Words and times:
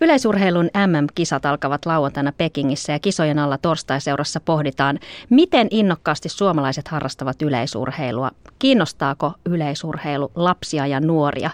Yleisurheilun 0.00 0.70
MM-kisat 0.86 1.46
alkavat 1.46 1.86
lauantaina 1.86 2.32
Pekingissä 2.38 2.92
ja 2.92 2.98
kisojen 2.98 3.38
alla 3.38 3.58
torstaiseurassa 3.58 4.40
pohditaan, 4.40 4.98
miten 5.30 5.68
innokkaasti 5.70 6.28
suomalaiset 6.28 6.88
harrastavat 6.88 7.42
yleisurheilua. 7.42 8.30
Kiinnostaako 8.58 9.32
yleisurheilu 9.46 10.32
lapsia 10.34 10.86
ja 10.86 11.00
nuoria? 11.00 11.50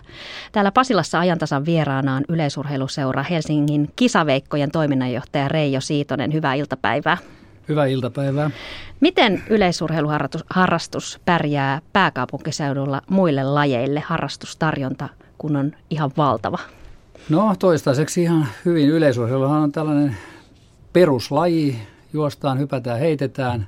Täällä 0.52 0.73
Pasilassa 0.73 1.20
ajantasan 1.20 1.66
vieraana 1.66 2.15
on 2.15 2.25
yleisurheiluseura 2.29 3.23
Helsingin 3.23 3.91
kisaveikkojen 3.96 4.70
toiminnanjohtaja 4.70 5.48
Reijo 5.48 5.80
Siitonen. 5.80 6.33
Hyvää 6.33 6.55
iltapäivää. 6.55 7.16
Hyvää 7.69 7.87
iltapäivää. 7.87 8.51
Miten 9.01 9.42
yleisurheiluharrastus 9.51 11.20
pärjää 11.24 11.80
pääkaupunkiseudulla 11.92 13.02
muille 13.11 13.45
lajeille 13.45 14.01
harrastustarjonta, 14.01 15.09
kun 15.38 15.56
on 15.56 15.73
ihan 15.91 16.11
valtava? 16.16 16.59
No 17.28 17.55
toistaiseksi 17.59 18.23
ihan 18.23 18.46
hyvin. 18.64 18.88
Yleisurheiluhan 18.88 19.62
on 19.62 19.73
tällainen 19.73 20.16
peruslaji. 20.92 21.77
Juostaan, 22.12 22.59
hypätään, 22.59 22.98
heitetään. 22.98 23.66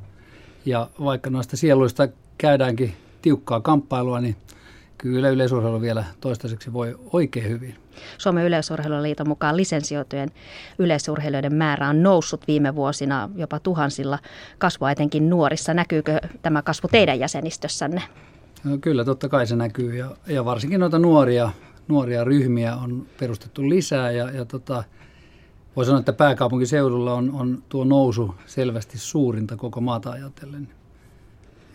Ja 0.66 0.88
vaikka 1.04 1.30
noista 1.30 1.56
sieluista 1.56 2.08
käydäänkin 2.38 2.92
tiukkaa 3.22 3.60
kamppailua, 3.60 4.20
niin 4.20 4.36
kyllä 4.98 5.28
yleisurheilu 5.28 5.80
vielä 5.80 6.04
toistaiseksi 6.20 6.72
voi 6.72 6.96
oikein 7.12 7.48
hyvin. 7.48 7.74
Suomen 8.18 8.44
yleisurheiluliiton 8.44 9.28
mukaan 9.28 9.56
lisensioitujen 9.56 10.30
yleisurheilijoiden 10.78 11.54
määrä 11.54 11.88
on 11.88 12.02
noussut 12.02 12.46
viime 12.46 12.74
vuosina 12.74 13.30
jopa 13.36 13.60
tuhansilla 13.60 14.18
kasvua 14.58 14.90
etenkin 14.90 15.30
nuorissa. 15.30 15.74
Näkyykö 15.74 16.20
tämä 16.42 16.62
kasvu 16.62 16.88
teidän 16.88 17.18
jäsenistössänne? 17.18 18.02
No, 18.64 18.78
kyllä, 18.78 19.04
totta 19.04 19.28
kai 19.28 19.46
se 19.46 19.56
näkyy 19.56 19.96
ja, 19.96 20.10
ja 20.26 20.44
varsinkin 20.44 20.80
noita 20.80 20.98
nuoria 20.98 21.50
nuoria 21.88 22.24
ryhmiä 22.24 22.76
on 22.76 23.06
perustettu 23.18 23.68
lisää 23.68 24.10
ja, 24.10 24.30
ja 24.30 24.44
tota, 24.44 24.84
voi 25.76 25.84
sanoa, 25.84 25.98
että 25.98 26.12
pääkaupunkiseudulla 26.12 27.14
on, 27.14 27.30
on 27.30 27.62
tuo 27.68 27.84
nousu 27.84 28.34
selvästi 28.46 28.98
suurinta 28.98 29.56
koko 29.56 29.80
maata 29.80 30.10
ajatellen. 30.10 30.68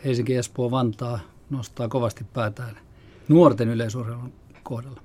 Helsinki, 0.05 0.35
Espoo, 0.35 0.71
Vantaa 0.71 1.19
nostaa 1.49 1.87
kovasti 1.87 2.23
päätään 2.33 2.77
nuorten 3.27 3.69
yleisurheilun 3.69 4.33
kohdalla. 4.63 5.01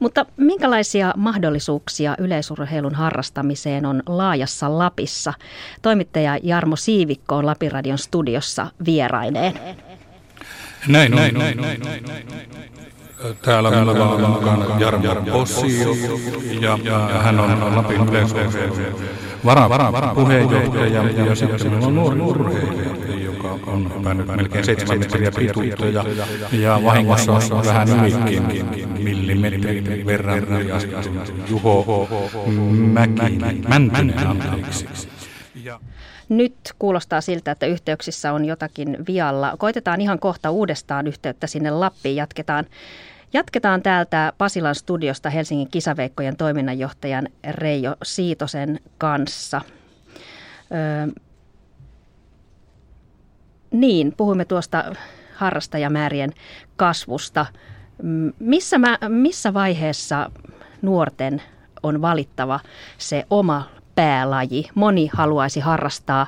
Mutta 0.00 0.26
minkälaisia 0.36 1.14
mahdollisuuksia 1.16 2.16
yleisurheilun 2.18 2.94
harrastamiseen 2.94 3.86
on 3.86 4.02
laajassa 4.06 4.78
Lapissa? 4.78 5.34
Toimittaja 5.82 6.38
Jarmo 6.42 6.76
Siivikko 6.76 7.36
on 7.36 7.46
Lapiradion 7.46 7.98
studiossa 7.98 8.66
vieraineen. 8.86 9.54
Näin 10.88 11.14
on. 11.14 11.18
Näin, 11.18 11.34
näin, 11.34 11.60
näin, 11.60 11.80
näin, 11.80 12.02
näin, 12.06 12.26
näin. 12.28 12.46
Täällä 13.42 13.70
meillä 13.70 13.92
on 13.92 14.30
mukana 14.30 14.78
Jarmo 14.78 15.32
Possio 15.32 15.94
ja, 16.60 16.78
ja 16.84 16.98
hän 16.98 17.40
on 17.40 17.76
Lapin 17.76 18.08
yleisurheilun 18.08 18.96
vara, 19.44 19.68
vara, 19.68 20.14
puheenjohtaja 20.14 20.86
ja, 21.26 21.34
sitten 21.34 21.70
meillä 21.70 21.86
on 21.86 21.94
nuori 21.94 22.20
urheilija, 22.20 23.24
joka 23.24 23.58
on 23.66 23.92
hypännyt 23.98 24.26
melkein 24.26 24.64
7 24.64 24.98
metriä 24.98 25.30
pituutta. 25.36 25.86
Ja, 25.86 26.04
ja 26.52 26.80
vahingossa 26.84 27.32
on 27.32 27.64
vähän 27.66 27.88
ylikin 27.88 28.42
millimetrin 28.98 30.06
verran 30.06 30.46
Juho 31.48 32.08
Mäkinen, 32.70 33.64
Mäntynen 33.68 34.26
anteeksi. 34.26 35.08
Nyt 36.28 36.56
kuulostaa 36.78 37.20
siltä, 37.20 37.50
että 37.50 37.66
yhteyksissä 37.66 38.32
on 38.32 38.44
jotakin 38.44 38.96
vialla. 39.06 39.54
Koitetaan 39.58 40.00
ihan 40.00 40.18
kohta 40.18 40.50
uudestaan 40.50 41.06
yhteyttä 41.06 41.46
sinne 41.46 41.70
Lappiin. 41.70 42.16
Jatketaan, 42.16 42.66
jatketaan 43.32 43.82
täältä 43.82 44.32
Pasilan 44.38 44.74
studiosta 44.74 45.30
Helsingin 45.30 45.70
kisaveikkojen 45.70 46.36
toiminnanjohtajan 46.36 47.28
Reijo 47.50 47.96
Siitosen 48.02 48.80
kanssa. 48.98 49.60
Öö, 50.72 51.06
niin, 53.70 54.14
puhuimme 54.16 54.44
tuosta 54.44 54.84
harrastajamäärien 55.34 56.32
kasvusta. 56.76 57.46
Missä, 58.38 58.78
mä, 58.78 58.98
missä 59.08 59.54
vaiheessa 59.54 60.30
nuorten 60.82 61.42
on 61.82 62.02
valittava 62.02 62.60
se 62.98 63.26
oma 63.30 63.75
päälaji. 63.96 64.68
Moni 64.74 65.10
haluaisi 65.12 65.60
harrastaa 65.60 66.26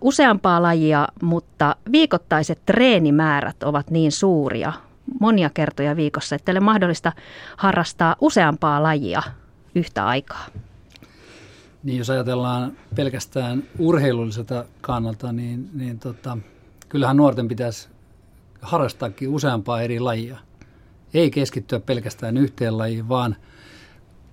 useampaa 0.00 0.62
lajia, 0.62 1.08
mutta 1.22 1.76
viikoittaiset 1.92 2.60
treenimäärät 2.66 3.62
ovat 3.62 3.90
niin 3.90 4.12
suuria 4.12 4.72
monia 5.20 5.50
kertoja 5.50 5.96
viikossa, 5.96 6.36
että 6.36 6.52
ei 6.52 6.54
ole 6.54 6.64
mahdollista 6.64 7.12
harrastaa 7.56 8.16
useampaa 8.20 8.82
lajia 8.82 9.22
yhtä 9.74 10.06
aikaa. 10.06 10.46
Niin, 11.82 11.98
jos 11.98 12.10
ajatellaan 12.10 12.72
pelkästään 12.96 13.62
urheilulliselta 13.78 14.64
kannalta, 14.80 15.32
niin, 15.32 15.70
niin 15.72 15.98
tota, 15.98 16.38
kyllähän 16.88 17.16
nuorten 17.16 17.48
pitäisi 17.48 17.88
harrastaakin 18.62 19.28
useampaa 19.28 19.82
eri 19.82 20.00
lajia. 20.00 20.38
Ei 21.14 21.30
keskittyä 21.30 21.80
pelkästään 21.80 22.36
yhteen 22.36 22.78
lajiin, 22.78 23.08
vaan– 23.08 23.36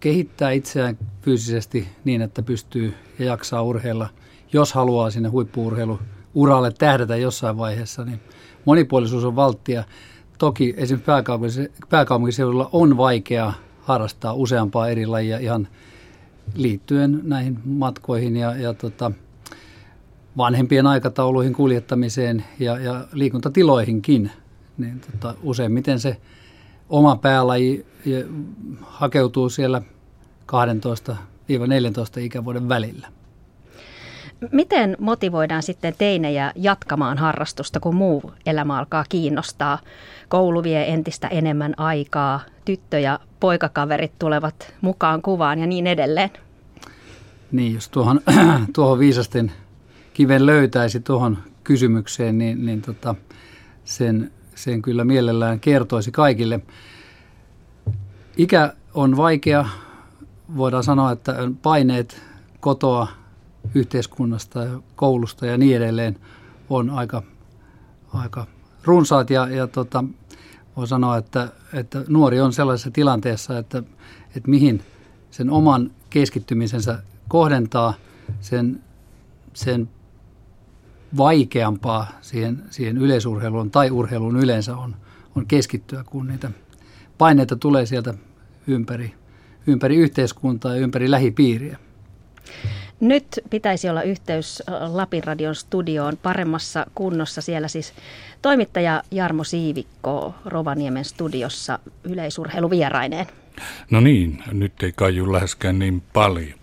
kehittää 0.01 0.51
itseään 0.51 0.97
fyysisesti 1.21 1.87
niin, 2.03 2.21
että 2.21 2.41
pystyy 2.41 2.93
ja 3.19 3.25
jaksaa 3.25 3.61
urheilla. 3.61 4.09
Jos 4.53 4.73
haluaa 4.73 5.09
sinne 5.09 5.29
huippuurheiluuralle 5.29 6.71
tähdätä 6.71 7.15
jossain 7.15 7.57
vaiheessa, 7.57 8.05
niin 8.05 8.19
monipuolisuus 8.65 9.23
on 9.23 9.35
valttia. 9.35 9.83
Toki 10.37 10.73
esimerkiksi 10.77 11.71
pääkaupunkiseudulla 11.89 12.69
on 12.71 12.97
vaikea 12.97 13.53
harrastaa 13.81 14.33
useampaa 14.33 14.87
eri 14.87 15.05
lajia 15.05 15.37
ihan 15.37 15.67
liittyen 16.55 17.19
näihin 17.23 17.59
matkoihin 17.65 18.35
ja, 18.35 18.55
ja 18.55 18.73
tota, 18.73 19.11
vanhempien 20.37 20.87
aikatauluihin 20.87 21.53
kuljettamiseen 21.53 22.43
ja, 22.59 22.77
ja 22.79 23.07
liikuntatiloihinkin. 23.13 24.31
Niin 24.77 24.99
tota, 24.99 25.35
useimmiten 25.43 25.99
se 25.99 26.17
oma 26.91 27.15
päälaji 27.15 27.85
hakeutuu 28.81 29.49
siellä 29.49 29.81
12-14 30.51 32.19
ikävuoden 32.19 32.69
välillä. 32.69 33.07
Miten 34.51 34.97
motivoidaan 34.99 35.63
sitten 35.63 35.93
teinejä 35.97 36.51
jatkamaan 36.55 37.17
harrastusta, 37.17 37.79
kun 37.79 37.95
muu 37.95 38.31
elämä 38.45 38.77
alkaa 38.79 39.05
kiinnostaa? 39.09 39.79
Koulu 40.29 40.63
vie 40.63 40.93
entistä 40.93 41.27
enemmän 41.27 41.73
aikaa, 41.77 42.39
tyttö- 42.65 42.99
ja 42.99 43.19
poikakaverit 43.39 44.11
tulevat 44.19 44.73
mukaan 44.81 45.21
kuvaan 45.21 45.59
ja 45.59 45.67
niin 45.67 45.87
edelleen. 45.87 46.29
Niin, 47.51 47.73
jos 47.73 47.89
tuohon, 47.89 48.21
tuohon 48.75 48.99
viisasten 48.99 49.51
kiven 50.13 50.45
löytäisi 50.45 50.99
tuohon 50.99 51.37
kysymykseen, 51.63 52.37
niin, 52.37 52.65
niin 52.65 52.81
tota, 52.81 53.15
sen 53.85 54.31
sen 54.63 54.81
kyllä 54.81 55.03
mielellään 55.03 55.59
kertoisi 55.59 56.11
kaikille. 56.11 56.59
Ikä 58.37 58.73
on 58.93 59.17
vaikea. 59.17 59.65
Voidaan 60.55 60.83
sanoa, 60.83 61.11
että 61.11 61.35
paineet 61.61 62.21
kotoa, 62.59 63.07
yhteiskunnasta 63.75 64.63
ja 64.63 64.81
koulusta 64.95 65.45
ja 65.45 65.57
niin 65.57 65.77
edelleen 65.77 66.19
on 66.69 66.89
aika, 66.89 67.23
aika 68.13 68.47
runsaat 68.83 69.29
ja, 69.29 69.49
ja 69.49 69.67
tota, 69.67 70.03
voi 70.77 70.87
sanoa, 70.87 71.17
että, 71.17 71.47
että 71.73 72.03
nuori 72.07 72.39
on 72.39 72.53
sellaisessa 72.53 72.91
tilanteessa, 72.91 73.57
että, 73.57 73.83
että 74.35 74.49
mihin 74.49 74.83
sen 75.31 75.49
oman 75.49 75.91
keskittymisensä 76.09 77.03
kohdentaa, 77.27 77.93
sen, 78.41 78.83
sen 79.53 79.89
vaikeampaa 81.17 82.07
siihen, 82.21 82.63
siihen 82.69 82.97
yleisurheiluun 82.97 83.71
tai 83.71 83.91
urheiluun 83.91 84.37
yleensä 84.37 84.77
on, 84.77 84.95
on 85.35 85.45
keskittyä, 85.45 86.03
kun 86.03 86.27
niitä 86.27 86.51
paineita 87.17 87.55
tulee 87.55 87.85
sieltä 87.85 88.13
ympäri, 88.67 89.13
ympäri 89.67 89.95
yhteiskuntaa 89.95 90.75
ja 90.75 90.81
ympäri 90.81 91.11
lähipiiriä. 91.11 91.77
Nyt 92.99 93.25
pitäisi 93.49 93.89
olla 93.89 94.01
yhteys 94.01 94.63
Lapin 94.91 95.23
radion 95.23 95.55
studioon 95.55 96.17
paremmassa 96.17 96.85
kunnossa. 96.95 97.41
Siellä 97.41 97.67
siis 97.67 97.93
toimittaja 98.41 99.03
Jarmo 99.11 99.43
Siivikko 99.43 100.35
Rovaniemen 100.45 101.05
studiossa 101.05 101.79
yleisurheiluvieraineen. 102.03 103.25
No 103.89 103.99
niin, 103.99 104.43
nyt 104.51 104.83
ei 104.83 104.91
kaiju 104.95 105.33
läheskään 105.33 105.79
niin 105.79 106.03
paljon. 106.13 106.59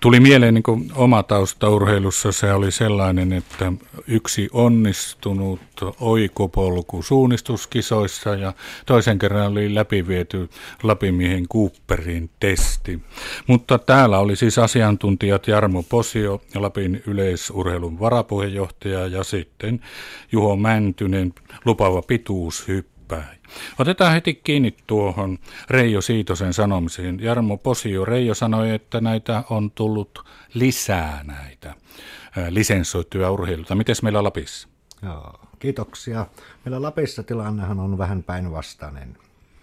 Tuli 0.00 0.20
mieleen 0.20 0.54
niin 0.54 0.92
oma 0.94 1.22
tausta 1.22 1.70
urheilussa, 1.70 2.32
se 2.32 2.52
oli 2.52 2.70
sellainen, 2.70 3.32
että 3.32 3.72
yksi 4.06 4.48
onnistunut 4.52 5.60
oikopolku 6.00 7.02
suunnistuskisoissa 7.02 8.34
ja 8.34 8.52
toisen 8.86 9.18
kerran 9.18 9.52
oli 9.52 9.74
läpiviety 9.74 10.50
Lapimiehen 10.82 11.48
Cooperin 11.48 12.30
testi. 12.40 13.00
Mutta 13.46 13.78
täällä 13.78 14.18
oli 14.18 14.36
siis 14.36 14.58
asiantuntijat 14.58 15.48
Jarmo 15.48 15.82
Posio, 15.82 16.40
Lapin 16.54 17.02
yleisurheilun 17.06 18.00
varapuheenjohtaja 18.00 19.06
ja 19.06 19.24
sitten 19.24 19.80
Juho 20.32 20.56
Mäntynen, 20.56 21.34
lupaava 21.64 22.02
pituushyppy 22.02 22.97
päin. 23.08 23.38
Otetaan 23.78 24.12
heti 24.12 24.34
kiinni 24.34 24.74
tuohon 24.86 25.38
Reijo 25.70 26.00
Siitosen 26.00 26.52
sanomiseen. 26.52 27.20
Jarmo 27.20 27.56
Posio, 27.56 28.04
Reijo 28.04 28.34
sanoi, 28.34 28.70
että 28.70 29.00
näitä 29.00 29.44
on 29.50 29.70
tullut 29.70 30.24
lisää 30.54 31.24
näitä 31.24 31.74
lisenssoituja 32.50 33.30
urheiluita. 33.30 33.74
Miten 33.74 33.96
meillä 34.02 34.24
Lapissa? 34.24 34.68
Joo, 35.02 35.40
kiitoksia. 35.58 36.26
Meillä 36.64 36.82
Lapissa 36.82 37.22
tilannehan 37.22 37.80
on 37.80 37.98
vähän 37.98 38.22
päinvastainen. 38.22 39.16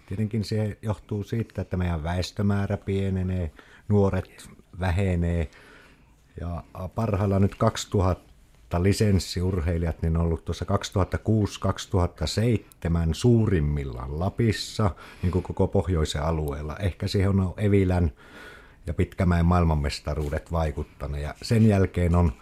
Tietenkin 0.06 0.44
se 0.44 0.78
johtuu 0.82 1.24
siitä, 1.24 1.62
että 1.62 1.76
meidän 1.76 2.02
väestömäärä 2.02 2.76
pienenee, 2.76 3.50
nuoret 3.88 4.50
vähenee 4.80 5.50
ja 6.40 6.62
parhaillaan 6.94 7.42
nyt 7.42 7.54
2000 7.54 8.35
lisenssiurheilijat 8.78 10.02
niin 10.02 10.16
on 10.16 10.22
ollut 10.22 10.44
tuossa 10.44 10.64
2006-2007 10.64 10.68
suurimmillaan 13.12 14.18
Lapissa, 14.18 14.90
niin 15.22 15.32
kuin 15.32 15.42
koko 15.42 15.66
pohjoisen 15.66 16.22
alueella. 16.22 16.76
Ehkä 16.76 17.08
siihen 17.08 17.40
on 17.40 17.54
Evilän 17.56 18.12
ja 18.86 18.94
Pitkämäen 18.94 19.46
maailmanmestaruudet 19.46 20.52
vaikuttaneet. 20.52 21.22
Ja 21.22 21.34
sen 21.42 21.66
jälkeen 21.68 22.14
on 22.14 22.32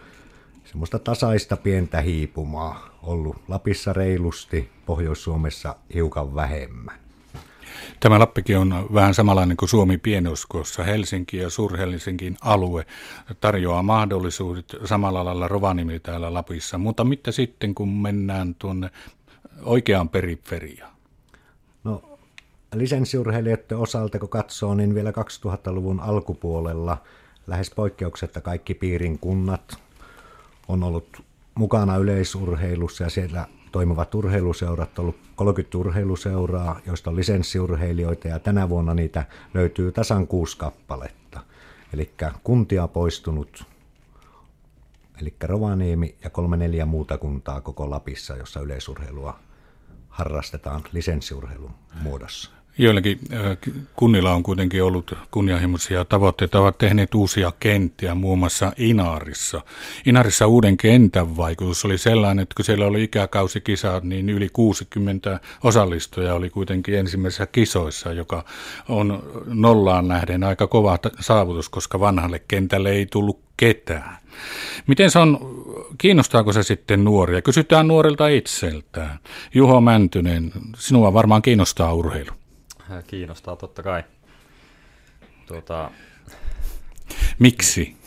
semmoista 0.65 0.99
tasaista 0.99 1.57
pientä 1.57 2.01
hiipumaa 2.01 2.89
ollut 3.03 3.37
Lapissa 3.47 3.93
reilusti, 3.93 4.69
Pohjois-Suomessa 4.85 5.75
hiukan 5.93 6.35
vähemmän. 6.35 7.04
Tämä 7.99 8.19
Lappikin 8.19 8.57
on 8.57 8.87
vähän 8.93 9.13
samanlainen 9.13 9.57
kuin 9.57 9.69
Suomi 9.69 9.97
pienoskossa. 9.97 10.83
Helsinki 10.83 11.37
ja 11.37 11.49
Suur-Helsingin 11.49 12.37
alue 12.41 12.85
tarjoaa 13.41 13.83
mahdollisuudet 13.83 14.75
samalla 14.85 15.25
lailla 15.25 15.47
Rovaniemi 15.47 15.99
täällä 15.99 16.33
Lapissa. 16.33 16.77
Mutta 16.77 17.03
mitä 17.03 17.31
sitten, 17.31 17.75
kun 17.75 17.89
mennään 17.89 18.55
tuonne 18.55 18.89
oikeaan 19.63 20.09
periferiaan? 20.09 20.91
No 21.83 22.19
lisenssiurheilijoiden 22.75 23.77
osalta, 23.77 24.19
kun 24.19 24.29
katsoo, 24.29 24.75
niin 24.75 24.95
vielä 24.95 25.11
2000-luvun 25.11 25.99
alkupuolella 25.99 26.97
lähes 27.47 27.71
poikkeuksetta 27.71 28.41
kaikki 28.41 28.73
piirin 28.73 29.19
kunnat 29.19 29.77
on 30.67 30.83
ollut 30.83 31.23
mukana 31.55 31.97
yleisurheilussa 31.97 33.03
ja 33.03 33.09
siellä 33.09 33.45
toimivat 33.75 34.15
urheiluseurat, 34.15 34.99
on 34.99 35.03
ollut 35.03 35.17
30 35.35 35.77
urheiluseuraa, 35.77 36.79
joista 36.85 37.09
on 37.09 37.15
lisenssiurheilijoita 37.15 38.27
ja 38.27 38.39
tänä 38.39 38.69
vuonna 38.69 38.93
niitä 38.93 39.25
löytyy 39.53 39.91
tasan 39.91 40.27
kuusi 40.27 40.57
kappaletta. 40.57 41.39
Eli 41.93 42.11
kuntia 42.43 42.87
poistunut, 42.87 43.63
eli 45.21 45.33
Rovaniemi 45.43 46.15
ja 46.23 46.29
kolme 46.29 46.57
neljä 46.57 46.85
muuta 46.85 47.17
kuntaa 47.17 47.61
koko 47.61 47.89
Lapissa, 47.89 48.35
jossa 48.37 48.59
yleisurheilua 48.59 49.39
harrastetaan 50.09 50.83
lisenssiurheilun 50.91 51.73
muodossa. 52.01 52.51
Joillakin 52.77 53.19
kunnilla 53.95 54.33
on 54.33 54.43
kuitenkin 54.43 54.83
ollut 54.83 55.13
kunnianhimoisia 55.31 56.05
tavoitteita, 56.05 56.59
ovat 56.59 56.77
tehneet 56.77 57.15
uusia 57.15 57.51
kenttiä, 57.59 58.15
muun 58.15 58.39
muassa 58.39 58.71
Inaarissa. 58.77 59.61
Inaarissa 60.05 60.47
uuden 60.47 60.77
kentän 60.77 61.37
vaikutus 61.37 61.85
oli 61.85 61.97
sellainen, 61.97 62.43
että 62.43 62.55
kun 62.55 62.65
siellä 62.65 62.85
oli 62.85 63.03
ikäkausikisat, 63.03 64.03
niin 64.03 64.29
yli 64.29 64.49
60 64.53 65.39
osallistujaa 65.63 66.35
oli 66.35 66.49
kuitenkin 66.49 66.95
ensimmäisissä 66.95 67.45
kisoissa, 67.45 68.13
joka 68.13 68.45
on 68.89 69.23
nollaan 69.45 70.07
nähden 70.07 70.43
aika 70.43 70.67
kova 70.67 70.99
saavutus, 71.19 71.69
koska 71.69 71.99
vanhalle 71.99 72.41
kentälle 72.47 72.91
ei 72.91 73.05
tullut 73.05 73.39
ketään. 73.57 74.17
Miten 74.87 75.11
se 75.11 75.19
on, 75.19 75.39
kiinnostaako 75.97 76.53
se 76.53 76.63
sitten 76.63 77.03
nuoria? 77.03 77.41
Kysytään 77.41 77.87
nuorilta 77.87 78.27
itseltään. 78.27 79.19
Juho 79.53 79.81
Mäntynen, 79.81 80.51
sinua 80.77 81.13
varmaan 81.13 81.41
kiinnostaa 81.41 81.93
urheilu. 81.93 82.31
Äh, 82.91 83.03
kiinnostaa 83.07 83.55
totta 83.55 83.83
kai. 83.83 84.03
Tuota, 85.47 85.91
Miksi? 87.39 87.97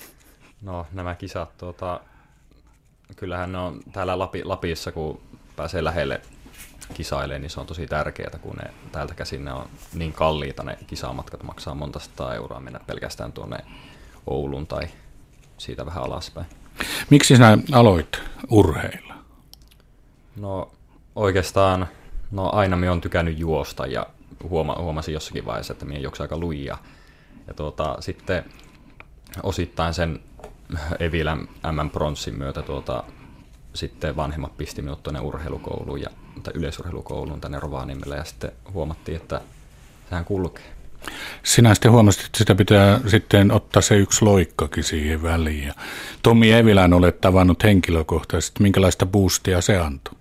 No 0.63 0.87
nämä 0.93 1.15
kisat, 1.15 1.59
tuota, 1.59 2.01
kyllähän 3.17 3.53
ne 3.53 3.59
on 3.59 3.81
täällä 3.93 4.19
Lapi, 4.19 4.45
Lapissa, 4.45 4.93
kun 4.93 5.21
pääsee 5.57 5.85
lähelle 5.85 6.21
kisailemaan, 6.95 7.41
niin 7.41 7.51
se 7.51 7.61
on 7.61 7.67
tosi 7.67 7.87
tärkeää, 7.87 8.39
kun 8.43 8.57
ne 8.57 8.71
täältä 8.93 9.15
käsin 9.15 9.45
ne 9.45 9.53
on 9.53 9.69
niin 9.95 10.13
kalliita 10.13 10.63
ne 10.63 10.79
kisamatkat, 10.87 11.43
maksaa 11.43 11.75
monta 11.75 11.99
sataa 11.99 12.35
euroa 12.35 12.61
mennä 12.61 12.81
pelkästään 12.87 13.33
tuonne 13.33 13.59
Ouluun 14.27 14.67
tai 14.67 14.89
siitä 15.59 15.87
vähän 15.87 16.05
alaspäin. 16.05 16.47
Miksi 17.11 17.37
sinä 17.37 17.59
aloit 17.73 18.23
urheilla? 18.51 19.15
No 20.37 20.71
oikeastaan, 21.17 21.89
no 22.31 22.51
aina 22.53 22.77
me 22.77 22.91
on 22.91 23.01
tykännyt 23.01 23.39
juosta 23.39 23.87
ja 23.87 24.07
huoma, 24.43 24.77
huomasin 24.79 25.15
jossakin 25.15 25.47
vaiheessa, 25.47 25.73
että 25.73 25.85
minä 25.85 26.01
juoksin 26.01 26.25
aika 26.25 26.39
lujia. 26.39 26.79
Ja 27.49 27.55
tuota, 27.55 27.97
sitten 28.01 28.45
osittain 29.43 29.95
sen 29.95 30.21
Evilän 30.99 31.49
M 31.73 31.91
Pronssin 31.91 32.39
myötä 32.39 32.63
tuota, 32.63 33.05
sitten 33.75 34.17
vanhemmat 34.17 34.57
pisti 34.57 34.83
minut 34.83 35.03
tuonne 35.03 35.21
urheilukouluun 35.21 36.01
ja, 36.01 36.11
tai 36.43 36.53
yleisurheilukouluun 36.57 37.41
tänne 37.41 37.61
Rovaniemelle 37.61 38.17
ja 38.17 38.25
sitten 38.25 38.53
huomattiin, 38.73 39.17
että 39.17 39.41
sehän 40.09 40.25
kulkee. 40.25 40.65
Sinä 41.43 41.75
sitten 41.75 41.93
huomasit, 41.93 42.27
että 42.27 42.39
sitä 42.39 42.55
pitää 42.55 43.01
sitten 43.07 43.53
ottaa 43.53 43.83
se 43.83 43.97
yksi 43.97 44.25
loikkakin 44.25 44.85
siihen 44.85 45.23
väliin. 45.23 45.67
Ja 45.67 45.75
Tommi 46.23 46.53
Evilän 46.53 46.93
olet 46.93 47.21
tavannut 47.21 47.65
henkilökohtaisesti. 47.65 48.63
Minkälaista 48.63 49.07
boostia 49.07 49.61
se 49.61 49.79
antoi? 49.79 50.15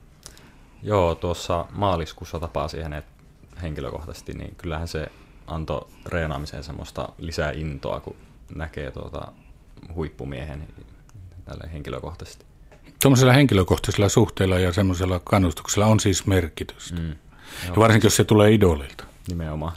Joo, 0.84 1.16
tuossa 1.16 1.66
maaliskuussa 1.72 2.40
tapasin 2.40 2.84
hänet 2.84 3.06
henkilökohtaisesti, 3.62 4.34
niin 4.34 4.56
kyllähän 4.56 4.88
se 4.88 5.08
antoi 5.48 5.88
treenaamiseen 6.04 6.64
semmoista 6.64 7.10
lisää 7.18 7.52
intoa, 7.52 8.00
kun 8.00 8.16
näkee 8.56 8.92
tuota 8.92 9.32
huippumiehen 9.96 10.68
tälle 11.46 11.70
henkilökohtaisesti. 11.74 12.46
Tuollaisella 13.02 13.34
henkilökohtaisella 13.34 14.10
suhteella 14.10 14.60
ja 14.60 14.74
semmoisella 14.74 15.22
kannustuksella 15.24 15.86
on 15.86 16.00
siis 16.00 16.28
merkitystä. 16.28 17.00
Mm. 17.00 17.16
Ja 17.68 17.76
varsinkin, 17.78 18.06
jos 18.06 18.16
se 18.16 18.24
tulee 18.24 18.54
idolilta. 18.54 19.04
Nimenomaan. 19.28 19.74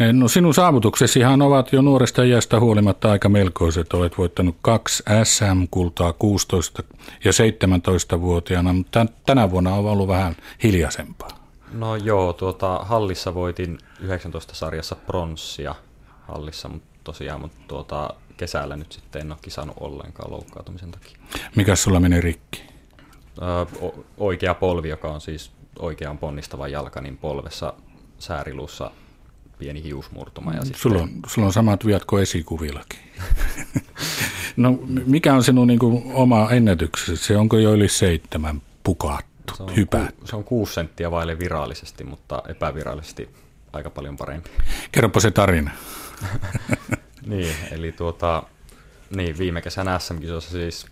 Eh, 0.00 0.12
no 0.12 0.28
sinun 0.28 0.54
saavutuksesihan 0.54 1.42
ovat 1.42 1.72
jo 1.72 1.82
nuoresta 1.82 2.22
iästä 2.22 2.60
huolimatta 2.60 3.10
aika 3.12 3.28
melkoiset. 3.28 3.92
Olet 3.92 4.18
voittanut 4.18 4.56
kaksi 4.62 5.02
SM-kultaa 5.24 6.12
16 6.12 6.82
ja 7.24 7.30
17-vuotiaana, 7.32 8.72
mutta 8.72 9.06
tänä 9.26 9.50
vuonna 9.50 9.74
on 9.74 9.86
ollut 9.86 10.08
vähän 10.08 10.36
hiljaisempaa. 10.62 11.35
No 11.76 11.96
joo, 11.96 12.32
tuota, 12.32 12.78
hallissa 12.78 13.34
voitin 13.34 13.78
19 14.00 14.54
sarjassa 14.54 14.96
pronssia 14.96 15.74
hallissa, 16.28 16.68
mutta 16.68 16.88
tosiaan, 17.04 17.40
mutta 17.40 17.58
tuota, 17.68 18.14
kesällä 18.36 18.76
nyt 18.76 18.92
sitten 18.92 19.22
en 19.22 19.32
ole 19.32 19.38
kisannut 19.42 19.76
ollenkaan 19.80 20.30
loukkaantumisen 20.30 20.90
takia. 20.90 21.18
Mikä 21.56 21.76
sulla 21.76 22.00
meni 22.00 22.20
rikki? 22.20 22.62
Öö, 23.42 23.90
oikea 24.16 24.54
polvi, 24.54 24.88
joka 24.88 25.08
on 25.08 25.20
siis 25.20 25.50
oikean 25.78 26.18
ponnistava 26.18 26.68
jalka, 26.68 27.00
niin 27.00 27.16
polvessa 27.16 27.72
sääriluussa 28.18 28.90
pieni 29.58 29.82
hiusmurtuma. 29.82 30.52
Ja 30.52 30.64
sitten... 30.64 30.80
sulla, 30.80 31.02
on, 31.02 31.10
sulla 31.26 31.46
on 31.46 31.52
samat 31.52 31.86
viat 31.86 32.04
kuin 32.04 32.22
esikuvillakin. 32.22 32.98
no 34.56 34.78
mikä 35.06 35.34
on 35.34 35.44
sinun 35.44 35.66
niin 35.66 35.78
kuin, 35.78 36.12
oma 36.14 36.50
ennätyksesi? 36.50 37.24
Se 37.24 37.36
onko 37.36 37.58
jo 37.58 37.72
yli 37.72 37.88
seitsemän 37.88 38.62
pukat? 38.82 39.26
Se 39.54 39.62
on, 39.62 39.76
hypätty. 39.76 40.26
Se 40.26 40.36
on 40.36 40.44
kuusi 40.44 40.74
senttiä 40.74 41.10
vaille 41.10 41.38
virallisesti, 41.38 42.04
mutta 42.04 42.42
epävirallisesti 42.48 43.30
aika 43.72 43.90
paljon 43.90 44.16
parempi. 44.16 44.50
Kerropa 44.92 45.20
se 45.20 45.30
tarina. 45.30 45.70
niin, 47.26 47.54
eli 47.70 47.92
tuota, 47.92 48.42
niin, 49.16 49.38
viime 49.38 49.62
kesänä 49.62 49.98
SM-kisossa 49.98 50.50
siis, 50.50 50.86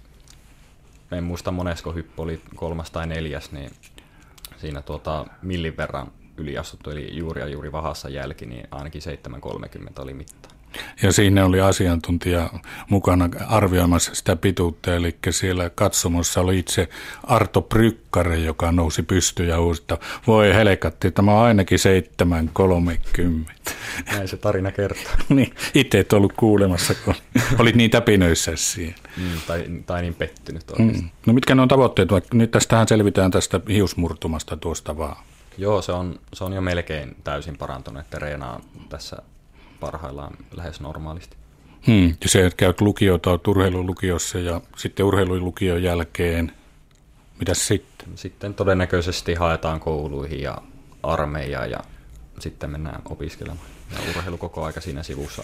en 1.12 1.24
muista 1.24 1.50
monesko 1.50 1.92
hyppy 1.92 2.22
oli 2.22 2.40
kolmas 2.54 2.90
tai 2.90 3.06
neljäs, 3.06 3.52
niin 3.52 3.70
siinä 4.56 4.82
tuota, 4.82 5.26
millin 5.42 5.76
verran 5.76 6.12
yliastuttu, 6.36 6.90
eli 6.90 7.16
juuri 7.16 7.40
ja 7.40 7.48
juuri 7.48 7.72
vahassa 7.72 8.08
jälki, 8.08 8.46
niin 8.46 8.68
ainakin 8.70 9.02
7.30 9.92 10.02
oli 10.02 10.14
mitta. 10.14 10.48
Ja 11.02 11.12
siinä 11.12 11.44
oli 11.44 11.60
asiantuntija 11.60 12.50
mukana 12.90 13.28
arvioimassa 13.48 14.14
sitä 14.14 14.36
pituutta, 14.36 14.94
eli 14.94 15.16
siellä 15.30 15.70
katsomossa 15.70 16.40
oli 16.40 16.58
itse 16.58 16.88
Arto 17.22 17.62
Prykkare, 17.62 18.36
joka 18.36 18.72
nousi 18.72 19.02
pystyyn 19.02 19.48
ja 19.48 19.60
huusi, 19.60 19.82
että 19.82 19.98
voi 20.26 20.54
helkatti, 20.54 21.10
tämä 21.10 21.32
on 21.32 21.44
ainakin 21.44 21.78
7.30. 23.68 23.72
Näin 24.12 24.28
se 24.28 24.36
tarina 24.36 24.72
kertoo. 24.72 25.12
niin, 25.28 25.54
itse 25.74 25.98
et 25.98 26.12
ollut 26.12 26.32
kuulemassa, 26.32 26.94
kun 27.04 27.14
olit 27.58 27.74
niin 27.74 27.90
täpinöissä 27.90 28.52
siihen. 28.54 28.94
Mm, 29.16 29.40
tai, 29.46 29.64
tai 29.86 30.02
niin 30.02 30.14
pettynyt 30.14 30.64
Mm. 30.78 31.10
No 31.26 31.32
mitkä 31.32 31.54
ne 31.54 31.62
on 31.62 31.68
tavoitteet, 31.68 32.08
nyt 32.32 32.50
tästähän 32.50 32.88
selvitään 32.88 33.30
tästä 33.30 33.60
hiusmurtumasta 33.68 34.56
tuosta 34.56 34.98
vaan. 34.98 35.16
Joo, 35.58 35.82
se 35.82 35.92
on, 35.92 36.20
se 36.32 36.44
on 36.44 36.52
jo 36.52 36.60
melkein 36.60 37.16
täysin 37.24 37.58
parantunut, 37.58 38.02
että 38.02 38.18
Reena 38.18 38.52
on 38.52 38.62
tässä 38.88 39.16
parhaillaan 39.84 40.36
lähes 40.56 40.80
normaalisti. 40.80 41.36
Hmm. 41.86 42.08
Ja 42.08 42.28
se, 42.28 42.46
että 42.46 42.56
käyt 42.56 42.80
lukiota, 42.80 43.30
olet 43.30 43.46
urheilulukiossa 43.46 44.38
ja 44.38 44.60
sitten 44.76 45.06
urheilulukion 45.06 45.82
jälkeen, 45.82 46.52
mitä 47.38 47.54
sitten? 47.54 48.08
Sitten 48.14 48.54
todennäköisesti 48.54 49.34
haetaan 49.34 49.80
kouluihin 49.80 50.42
ja 50.42 50.58
armeijaan 51.02 51.70
ja 51.70 51.78
sitten 52.38 52.70
mennään 52.70 53.02
opiskelemaan. 53.04 53.66
Ja 53.92 53.98
urheilu 54.10 54.38
koko 54.38 54.64
aika 54.64 54.80
siinä 54.80 55.02
sivussa 55.02 55.42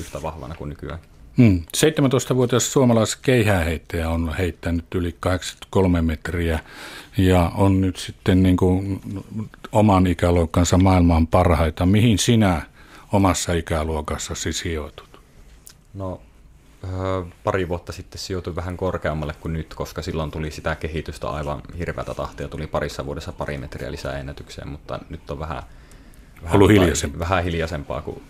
yhtä 0.00 0.22
vahvana 0.22 0.54
kuin 0.54 0.68
nykyään. 0.68 0.98
Hmm. 1.36 1.62
17-vuotias 1.76 2.72
suomalais 2.72 3.16
keihääheittäjä 3.16 4.10
on 4.10 4.34
heittänyt 4.38 4.94
yli 4.94 5.16
83 5.20 6.02
metriä 6.02 6.58
ja 7.16 7.52
on 7.54 7.80
nyt 7.80 7.96
sitten 7.96 8.42
niin 8.42 8.56
kuin 8.56 9.00
oman 9.72 10.06
ikäluokkansa 10.06 10.78
maailman 10.78 11.26
parhaita. 11.26 11.86
Mihin 11.86 12.18
sinä 12.18 12.62
omassa 13.12 13.52
ikäluokassasi 13.52 14.52
sijoitut? 14.52 15.20
No 15.94 16.20
pari 17.44 17.68
vuotta 17.68 17.92
sitten 17.92 18.18
sijoitui 18.18 18.56
vähän 18.56 18.76
korkeammalle 18.76 19.34
kuin 19.40 19.52
nyt, 19.52 19.74
koska 19.74 20.02
silloin 20.02 20.30
tuli 20.30 20.50
sitä 20.50 20.76
kehitystä 20.76 21.28
aivan 21.30 21.62
hirveätä 21.78 22.14
tahtia. 22.14 22.48
Tuli 22.48 22.66
parissa 22.66 23.06
vuodessa 23.06 23.32
pari 23.32 23.58
metriä 23.58 23.92
lisää 23.92 24.18
ennätykseen, 24.18 24.68
mutta 24.68 24.98
nyt 25.10 25.30
on 25.30 25.38
vähän, 25.38 25.62
vähän, 26.42 26.56
Ollut 26.56 26.70
hiljaisempaa. 26.70 27.18
vähän 27.20 27.44
hiljaisempaa, 27.44 28.02
kun 28.02 28.22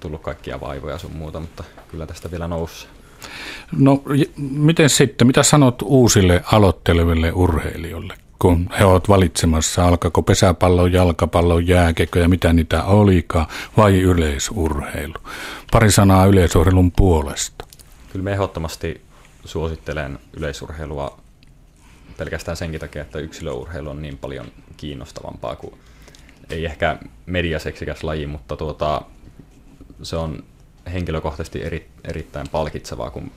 tullut 0.00 0.22
kaikkia 0.22 0.60
vaivoja 0.60 0.98
sun 0.98 1.12
muuta, 1.12 1.40
mutta 1.40 1.64
kyllä 1.88 2.06
tästä 2.06 2.30
vielä 2.30 2.48
nousi. 2.48 2.86
No 3.72 4.02
miten 4.36 4.90
sitten, 4.90 5.26
mitä 5.26 5.42
sanot 5.42 5.82
uusille 5.82 6.42
aloitteleville 6.52 7.32
urheilijoille, 7.32 8.14
kun 8.40 8.68
he 8.78 8.84
ovat 8.84 9.08
valitsemassa, 9.08 9.86
alkaako 9.86 10.22
pesäpallo, 10.22 10.86
jalkapallo, 10.86 11.58
jääkekö 11.58 12.18
ja 12.18 12.28
mitä 12.28 12.52
niitä 12.52 12.84
olikaan, 12.84 13.46
vai 13.76 14.00
yleisurheilu? 14.00 15.14
Pari 15.72 15.90
sanaa 15.90 16.26
yleisurheilun 16.26 16.92
puolesta. 16.92 17.64
Kyllä 18.12 18.22
me 18.22 18.32
ehdottomasti 18.32 19.00
suosittelen 19.44 20.18
yleisurheilua 20.36 21.20
pelkästään 22.16 22.56
senkin 22.56 22.80
takia, 22.80 23.02
että 23.02 23.18
yksilöurheilu 23.18 23.90
on 23.90 24.02
niin 24.02 24.18
paljon 24.18 24.46
kiinnostavampaa 24.76 25.56
kuin 25.56 25.74
ei 26.50 26.64
ehkä 26.64 26.98
mediaseksikäs 27.26 28.04
laji, 28.04 28.26
mutta 28.26 28.56
tuota, 28.56 29.02
se 30.02 30.16
on 30.16 30.44
henkilökohtaisesti 30.92 31.62
eri, 31.62 31.88
erittäin 32.04 32.48
palkitsevaa, 32.48 33.10
kun 33.10 33.32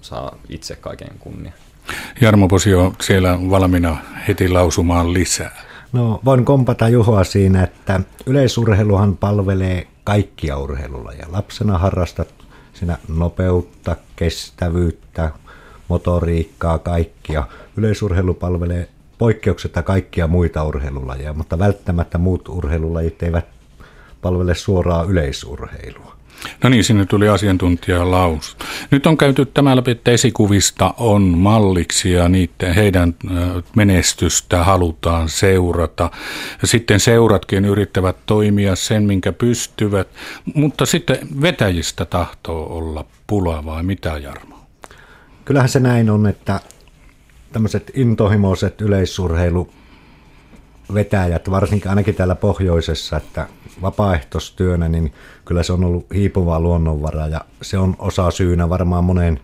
saa 0.00 0.38
itse 0.48 0.76
kaiken 0.76 1.18
kunnia. 1.18 1.52
Jarmo 2.20 2.48
Posio 2.48 2.92
siellä 3.00 3.38
valmiina 3.50 3.96
heti 4.28 4.48
lausumaan 4.48 5.12
lisää. 5.12 5.62
No 5.92 6.20
voin 6.24 6.44
kompata 6.44 6.88
Juhoa 6.88 7.24
siinä, 7.24 7.62
että 7.62 8.00
yleisurheiluhan 8.26 9.16
palvelee 9.16 9.86
kaikkia 10.04 10.58
urheilulajeja. 10.58 11.26
Lapsena 11.30 11.78
harrastat 11.78 12.28
siinä 12.72 12.98
nopeutta, 13.08 13.96
kestävyyttä, 14.16 15.30
motoriikkaa, 15.88 16.78
kaikkia. 16.78 17.46
Yleisurheilu 17.76 18.34
palvelee 18.34 18.88
poikkeuksetta 19.18 19.82
kaikkia 19.82 20.26
muita 20.26 20.64
urheilulajeja, 20.64 21.32
mutta 21.32 21.58
välttämättä 21.58 22.18
muut 22.18 22.48
urheilulajit 22.48 23.22
eivät 23.22 23.46
palvele 24.22 24.54
suoraa 24.54 25.02
yleisurheilua. 25.02 26.15
No 26.62 26.70
niin, 26.70 26.84
sinne 26.84 27.06
tuli 27.06 27.28
asiantuntija 27.28 28.10
laus. 28.10 28.56
Nyt 28.90 29.06
on 29.06 29.16
käyty 29.16 29.46
tämä 29.46 29.76
läpi, 29.76 29.90
että 29.90 30.10
esikuvista 30.10 30.94
on 30.98 31.22
malliksi 31.22 32.12
ja 32.12 32.28
niiden, 32.28 32.74
heidän 32.74 33.14
menestystä 33.76 34.64
halutaan 34.64 35.28
seurata. 35.28 36.10
Sitten 36.64 37.00
seuratkin 37.00 37.64
yrittävät 37.64 38.16
toimia 38.26 38.76
sen, 38.76 39.02
minkä 39.02 39.32
pystyvät, 39.32 40.08
mutta 40.54 40.86
sitten 40.86 41.18
vetäjistä 41.40 42.04
tahtoo 42.04 42.76
olla 42.76 43.04
pula 43.26 43.64
vai 43.64 43.82
mitä 43.82 44.18
Jarmo? 44.18 44.56
Kyllähän 45.44 45.68
se 45.68 45.80
näin 45.80 46.10
on, 46.10 46.26
että 46.26 46.60
tämmöiset 47.52 47.90
intohimoiset 47.94 48.80
yleisurheilu 48.80 49.70
vetäjät, 50.94 51.50
varsinkin 51.50 51.90
ainakin 51.90 52.14
täällä 52.14 52.34
pohjoisessa, 52.34 53.16
että 53.16 53.48
vapaaehtoistyönä, 53.82 54.88
niin 54.88 55.12
kyllä 55.44 55.62
se 55.62 55.72
on 55.72 55.84
ollut 55.84 56.06
hiipuvaa 56.14 56.60
luonnonvara 56.60 57.26
ja 57.26 57.40
se 57.62 57.78
on 57.78 57.96
osa 57.98 58.30
syynä 58.30 58.68
varmaan 58.68 59.04
moneen, 59.04 59.40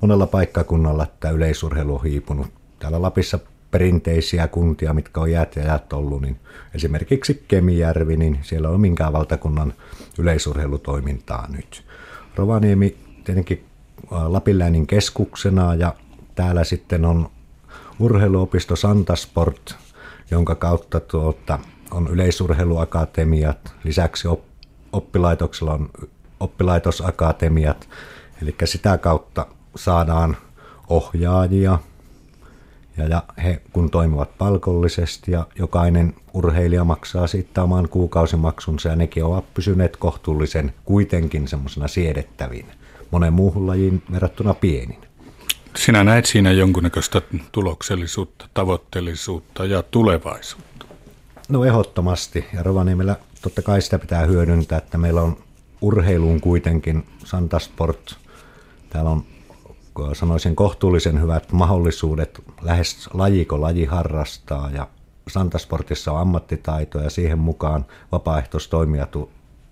monella 0.00 0.26
paikkakunnalla, 0.26 1.02
että 1.02 1.30
yleisurheilu 1.30 1.94
on 1.94 2.02
hiipunut. 2.02 2.46
Täällä 2.78 3.02
Lapissa 3.02 3.38
perinteisiä 3.70 4.48
kuntia, 4.48 4.94
mitkä 4.94 5.20
on 5.20 5.30
jäät 5.30 5.56
ja 5.56 5.62
jäät 5.62 5.92
ollut, 5.92 6.22
niin 6.22 6.36
esimerkiksi 6.74 7.44
Kemijärvi, 7.48 8.16
niin 8.16 8.38
siellä 8.42 8.68
on 8.68 8.80
minkään 8.80 9.12
valtakunnan 9.12 9.74
yleisurheilutoimintaa 10.18 11.46
nyt. 11.48 11.84
Rovaniemi 12.36 12.96
tietenkin 13.24 13.64
Lapinläänin 14.10 14.86
keskuksena 14.86 15.74
ja 15.74 15.94
täällä 16.34 16.64
sitten 16.64 17.04
on 17.04 17.28
urheiluopisto 17.98 18.76
Santasport, 18.76 19.74
jonka 20.30 20.54
kautta 20.54 21.00
tuota, 21.00 21.58
on 21.90 22.08
yleisurheiluakatemiat, 22.08 23.74
lisäksi 23.84 24.28
oppilaitoksella 24.92 25.72
on 25.72 25.90
oppilaitosakatemiat, 26.40 27.88
eli 28.42 28.54
sitä 28.64 28.98
kautta 28.98 29.46
saadaan 29.76 30.36
ohjaajia, 30.88 31.78
ja, 32.96 33.22
he 33.42 33.62
kun 33.72 33.90
toimivat 33.90 34.38
palkollisesti 34.38 35.32
ja 35.32 35.46
jokainen 35.58 36.14
urheilija 36.34 36.84
maksaa 36.84 37.26
sitten 37.26 37.64
oman 37.64 37.88
kuukausimaksunsa 37.88 38.88
ja 38.88 38.96
nekin 38.96 39.24
ovat 39.24 39.54
pysyneet 39.54 39.96
kohtuullisen 39.96 40.74
kuitenkin 40.84 41.48
semmoisena 41.48 41.88
siedettävin 41.88 42.66
monen 43.10 43.32
muuhun 43.32 43.66
lajiin 43.66 44.02
verrattuna 44.12 44.54
pienin. 44.54 44.98
Sinä 45.76 46.04
näet 46.04 46.26
siinä 46.26 46.52
jonkunnäköistä 46.52 47.22
tuloksellisuutta, 47.52 48.48
tavoitteellisuutta 48.54 49.64
ja 49.64 49.82
tulevaisuutta. 49.82 50.69
No 51.50 51.64
ehdottomasti. 51.64 52.44
Ja 52.52 52.62
Rovaniemellä 52.62 53.16
totta 53.42 53.62
kai 53.62 53.82
sitä 53.82 53.98
pitää 53.98 54.26
hyödyntää, 54.26 54.78
että 54.78 54.98
meillä 54.98 55.22
on 55.22 55.36
urheiluun 55.80 56.40
kuitenkin 56.40 57.06
Santasport. 57.24 58.18
Täällä 58.90 59.10
on 59.10 59.24
sanoisin 60.12 60.56
kohtuullisen 60.56 61.20
hyvät 61.20 61.52
mahdollisuudet 61.52 62.42
lähes 62.62 63.08
lajiko 63.14 63.60
laji 63.60 63.84
harrastaa 63.84 64.70
ja 64.70 64.88
Santasportissa 65.28 66.12
on 66.12 66.20
ammattitaito 66.20 66.98
ja 67.00 67.10
siihen 67.10 67.38
mukaan 67.38 67.86
vapaaehtoistoimijat 68.12 69.16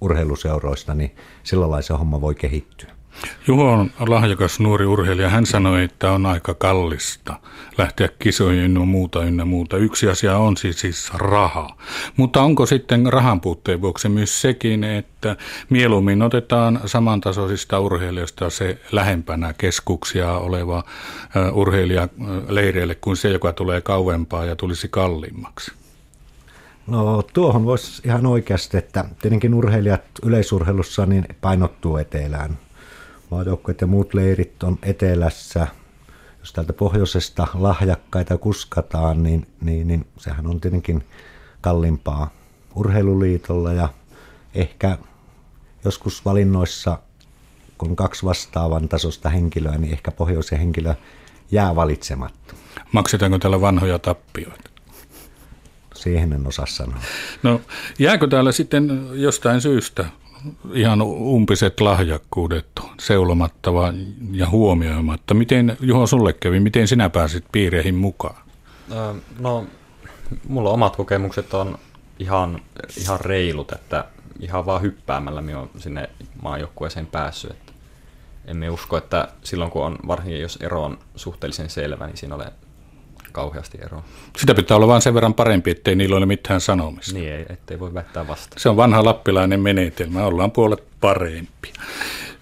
urheiluseuroista, 0.01 0.95
niin 0.95 1.17
sillä 1.43 1.71
lailla 1.71 1.83
se 1.83 1.95
homma 1.95 2.21
voi 2.21 2.35
kehittyä. 2.35 2.98
Juho 3.47 3.73
on 3.73 3.91
lahjakas 3.99 4.61
nuori 4.61 4.87
urheilija. 4.87 5.29
Hän 5.29 5.47
sanoi, 5.47 5.85
että 5.85 6.13
on 6.13 6.27
aika 6.27 6.55
kallista 6.55 7.41
lähteä 7.79 8.09
kisoihin 8.19 8.63
ynnä 8.63 8.81
muuta 8.81 9.25
ynnä 9.25 9.45
muuta. 9.45 9.77
Yksi 9.77 10.09
asia 10.09 10.37
on 10.37 10.57
siis, 10.57 10.81
siis 10.81 11.11
raha. 11.15 11.77
Mutta 12.17 12.43
onko 12.43 12.67
sitten 12.67 13.13
rahan 13.13 13.41
puutteen 13.41 13.83
vuoksi 13.83 14.09
myös 14.09 14.41
sekin, 14.41 14.85
että 14.85 15.37
mieluummin 15.71 16.23
otetaan 16.23 16.81
samantasoisista 16.87 17.81
urheilijoista 17.81 18.51
se 18.51 18.81
lähempänä 18.93 19.55
keskuksia 19.59 20.33
oleva 20.33 20.85
urheilija 21.53 22.09
leireille 22.49 22.95
kuin 22.95 23.17
se, 23.17 23.29
joka 23.29 23.53
tulee 23.53 23.81
kauempaa 23.81 24.45
ja 24.45 24.57
tulisi 24.57 24.89
kalliimmaksi? 24.89 25.73
No 26.87 27.23
tuohon 27.23 27.65
voisi 27.65 28.03
ihan 28.05 28.27
oikeasti, 28.27 28.77
että 28.77 29.05
tietenkin 29.23 29.55
urheilijat 29.55 30.03
yleisurheilussa 30.23 31.07
niin 31.07 31.25
painottuu 31.41 31.97
etelään 31.97 32.59
maajoukkueet 33.31 33.81
ja 33.81 33.87
muut 33.87 34.15
leirit 34.15 34.63
on 34.63 34.79
etelässä. 34.83 35.67
Jos 36.41 36.53
täältä 36.53 36.73
pohjoisesta 36.73 37.47
lahjakkaita 37.55 38.39
kuskataan, 38.39 39.23
niin, 39.23 39.47
niin, 39.61 39.89
niin 39.89 40.07
sehän 40.19 40.47
on 40.47 40.61
tietenkin 40.61 41.05
kalliimpaa 41.61 42.31
urheiluliitolla 42.75 43.73
ja 43.73 43.89
ehkä 44.55 44.99
joskus 45.85 46.25
valinnoissa, 46.25 46.99
kun 47.79 47.97
kaksi 47.97 48.25
vastaavan 48.27 48.89
tasosta 48.89 49.29
henkilöä, 49.29 49.79
niin 49.79 49.93
ehkä 49.93 50.11
pohjoisen 50.11 50.59
henkilö 50.59 50.95
jää 51.51 51.77
valitsematta. 51.77 52.55
Maksetaanko 52.93 53.39
täällä 53.39 53.61
vanhoja 53.61 53.99
tappioita? 53.99 54.71
Siihen 55.95 56.33
en 56.33 56.47
osaa 56.47 56.67
sanoa. 56.67 56.99
No 57.43 57.61
jääkö 57.99 58.29
täällä 58.29 58.53
sitten 58.53 59.09
jostain 59.13 59.61
syystä 59.61 60.05
ihan 60.73 61.03
umpiset 61.03 61.81
lahjakkuudet 61.81 62.67
seulomatta 63.01 63.71
ja 64.33 64.49
huomioimatta. 64.51 65.35
Miten, 65.35 65.77
Juho, 65.81 66.07
sulle 66.07 66.33
kävi, 66.33 66.61
miten 66.61 66.89
sinä 66.89 67.11
pääsit 67.11 67.45
piireihin 67.53 67.95
mukaan? 67.95 68.43
No, 69.39 69.67
mulla 70.49 70.71
omat 70.71 70.97
kokemukset 70.97 71.55
on 71.55 71.79
ihan, 72.19 72.63
ihan 73.01 73.21
reilut, 73.21 73.73
että 73.73 74.05
ihan 74.41 74.67
vaan 74.67 74.83
hyppäämällä 74.83 75.43
minä 75.43 75.59
olen 75.59 75.71
sinne 75.77 76.11
maajoukkueeseen 76.43 77.07
päässyt. 77.07 77.51
Että 77.51 77.73
emme 78.45 78.71
usko, 78.71 78.97
että 78.97 79.29
silloin 79.45 79.71
kun 79.71 79.85
on, 79.85 79.99
varsinkin 80.07 80.41
jos 80.41 80.59
ero 80.61 80.85
on 80.85 80.99
suhteellisen 81.17 81.71
selvä, 81.71 82.07
niin 82.07 82.17
siinä 82.17 82.35
ole 82.35 82.53
kauheasti 83.39 83.79
eroa. 83.83 84.03
Sitä 84.37 84.55
pitää 84.55 84.77
olla 84.77 84.87
vain 84.87 85.03
sen 85.03 85.15
verran 85.15 85.35
parempi, 85.35 85.71
ettei 85.71 85.97
niillä 85.97 86.17
ole 86.17 86.27
mitään 86.27 86.61
sanomista. 86.61 87.15
Niin, 87.15 87.33
ei, 87.33 87.47
ettei 87.49 87.81
voi 87.81 87.95
väittää 87.95 88.29
vastaan. 88.29 88.61
Se 88.61 88.69
on 88.69 88.77
vanha 88.77 89.05
lappilainen 89.05 89.61
menetelmä, 89.61 90.27
ollaan 90.27 90.51
puolet 90.51 90.83
parempi. 91.01 91.73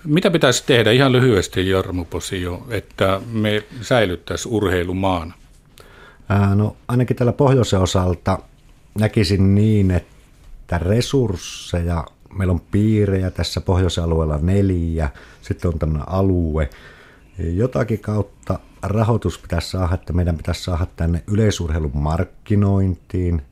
Mitä 0.05 0.31
pitäisi 0.31 0.65
tehdä 0.67 0.91
ihan 0.91 1.13
lyhyesti, 1.13 1.69
Jormu 1.69 2.05
Posio, 2.05 2.67
että 2.71 3.21
me 3.33 3.63
säilyttäisiin 3.81 4.55
urheilumaan? 4.55 5.35
Ää, 6.29 6.55
no 6.55 6.77
ainakin 6.89 7.17
tällä 7.17 7.33
pohjoisen 7.33 7.81
osalta 7.81 8.39
näkisin 8.99 9.55
niin, 9.55 9.91
että 9.91 10.79
resursseja, 10.79 12.05
meillä 12.39 12.53
on 12.53 12.61
piirejä 12.61 13.31
tässä 13.31 13.61
pohjoisalueella 13.61 14.39
neljä, 14.43 15.09
sitten 15.43 15.69
on 15.69 15.79
tämmöinen 15.79 16.09
alue, 16.09 16.71
jotakin 17.39 17.99
kautta 17.99 18.59
rahoitus 18.83 19.39
pitäisi 19.39 19.71
saada, 19.71 19.95
että 19.95 20.13
meidän 20.13 20.37
pitäisi 20.37 20.65
saada 20.65 20.87
tänne 20.97 21.23
yleisurheilun 21.27 21.91
markkinointiin, 21.95 23.43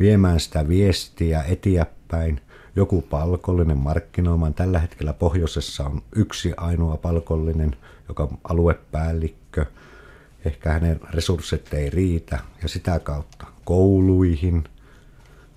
viemään 0.00 0.40
sitä 0.40 0.68
viestiä 0.68 1.42
eteenpäin, 1.42 2.40
joku 2.76 3.02
palkollinen 3.02 3.78
markkinoimaan. 3.78 4.54
Tällä 4.54 4.78
hetkellä 4.78 5.12
pohjoisessa 5.12 5.84
on 5.84 6.02
yksi 6.16 6.52
ainoa 6.56 6.96
palkollinen, 6.96 7.76
joka 8.08 8.22
on 8.22 8.38
aluepäällikkö. 8.44 9.66
Ehkä 10.44 10.72
hänen 10.72 11.00
resurssit 11.10 11.74
ei 11.74 11.90
riitä 11.90 12.38
ja 12.62 12.68
sitä 12.68 12.98
kautta 12.98 13.46
kouluihin 13.64 14.64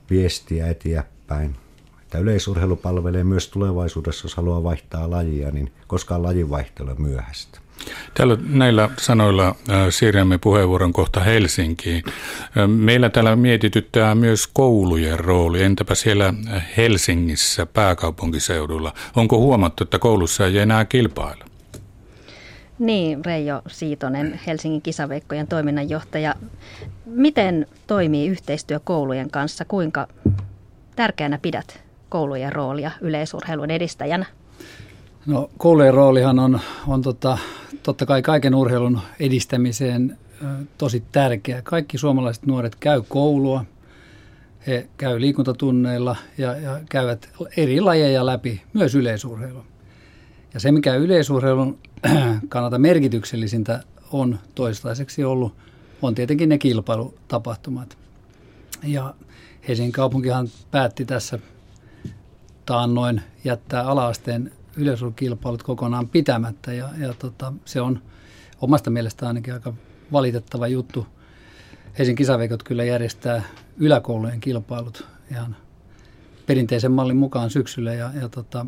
viestiä 0.09 0.67
eteenpäin. 0.67 1.55
Että 2.01 2.17
yleisurheilu 2.17 2.75
palvelee 2.75 3.23
myös 3.23 3.47
tulevaisuudessa, 3.47 4.25
jos 4.25 4.35
haluaa 4.35 4.63
vaihtaa 4.63 5.09
lajia, 5.09 5.51
niin 5.51 5.71
koskaan 5.87 6.23
lajinvaihtelu 6.23 6.95
myöhäistä. 6.97 7.64
Täällä 8.13 8.37
näillä 8.49 8.89
sanoilla 8.97 9.47
äh, 9.47 9.55
siirrämme 9.89 10.37
puheenvuoron 10.37 10.93
kohta 10.93 11.19
Helsinkiin. 11.19 12.03
Äh, 12.07 12.67
meillä 12.67 13.09
täällä 13.09 13.35
mietityttää 13.35 14.15
myös 14.15 14.47
koulujen 14.47 15.19
rooli. 15.19 15.63
Entäpä 15.63 15.95
siellä 15.95 16.33
Helsingissä 16.77 17.65
pääkaupunkiseudulla? 17.65 18.93
Onko 19.15 19.37
huomattu, 19.37 19.83
että 19.83 19.99
koulussa 19.99 20.45
ei 20.45 20.57
enää 20.57 20.85
kilpailla? 20.85 21.45
Niin, 22.79 23.25
Reijo 23.25 23.61
Siitonen, 23.67 24.39
Helsingin 24.47 24.81
kisaveikkojen 24.81 25.47
toiminnanjohtaja. 25.47 26.35
Miten 27.05 27.67
toimii 27.87 28.27
yhteistyö 28.27 28.79
koulujen 28.83 29.31
kanssa? 29.31 29.65
Kuinka 29.65 30.07
tärkeänä 30.95 31.39
pidät 31.41 31.83
koulujen 32.09 32.51
roolia 32.51 32.91
yleisurheilun 33.01 33.71
edistäjänä? 33.71 34.25
No 35.25 35.49
koulujen 35.57 35.93
roolihan 35.93 36.39
on, 36.39 36.59
on 36.87 37.01
tota, 37.01 37.37
totta 37.85 38.05
kai 38.05 38.21
kaiken 38.21 38.55
urheilun 38.55 38.99
edistämiseen 39.19 40.17
tosi 40.77 41.03
tärkeä. 41.11 41.61
Kaikki 41.61 41.97
suomalaiset 41.97 42.45
nuoret 42.45 42.75
käy 42.75 43.01
koulua, 43.09 43.65
he 44.67 44.87
käy 44.97 45.21
liikuntatunneilla 45.21 46.15
ja, 46.37 46.57
ja 46.57 46.79
käyvät 46.89 47.29
eri 47.57 47.81
lajeja 47.81 48.25
läpi, 48.25 48.61
myös 48.73 48.95
yleisurheilua. 48.95 49.65
Ja 50.53 50.59
se, 50.59 50.71
mikä 50.71 50.95
yleisurheilun 50.95 51.77
kannalta 52.49 52.79
merkityksellisintä 52.79 53.83
on 54.11 54.39
toistaiseksi 54.55 55.23
ollut, 55.23 55.55
on 56.01 56.15
tietenkin 56.15 56.49
ne 56.49 56.57
kilpailutapahtumat. 56.57 57.97
Ja 58.83 59.13
Helsingin 59.67 59.91
kaupunkihan 59.91 60.47
päätti 60.71 61.05
tässä 61.05 61.39
taannoin 62.65 63.21
jättää 63.43 63.83
alaasteen 63.83 64.51
yleisurheilukilpailut 64.77 65.63
kokonaan 65.63 66.09
pitämättä 66.09 66.73
ja, 66.73 66.89
ja 66.99 67.13
tota, 67.13 67.53
se 67.65 67.81
on 67.81 68.01
omasta 68.61 68.89
mielestä 68.89 69.27
ainakin 69.27 69.53
aika 69.53 69.73
valitettava 70.11 70.67
juttu. 70.67 71.07
Helsingin 71.99 72.15
kisaveikot 72.15 72.63
kyllä 72.63 72.83
järjestää 72.83 73.43
yläkoulujen 73.77 74.39
kilpailut 74.39 75.07
ihan 75.31 75.55
perinteisen 76.45 76.91
mallin 76.91 77.17
mukaan 77.17 77.49
syksyllä, 77.49 77.93
ja, 77.93 78.11
ja 78.21 78.29
tota, 78.29 78.65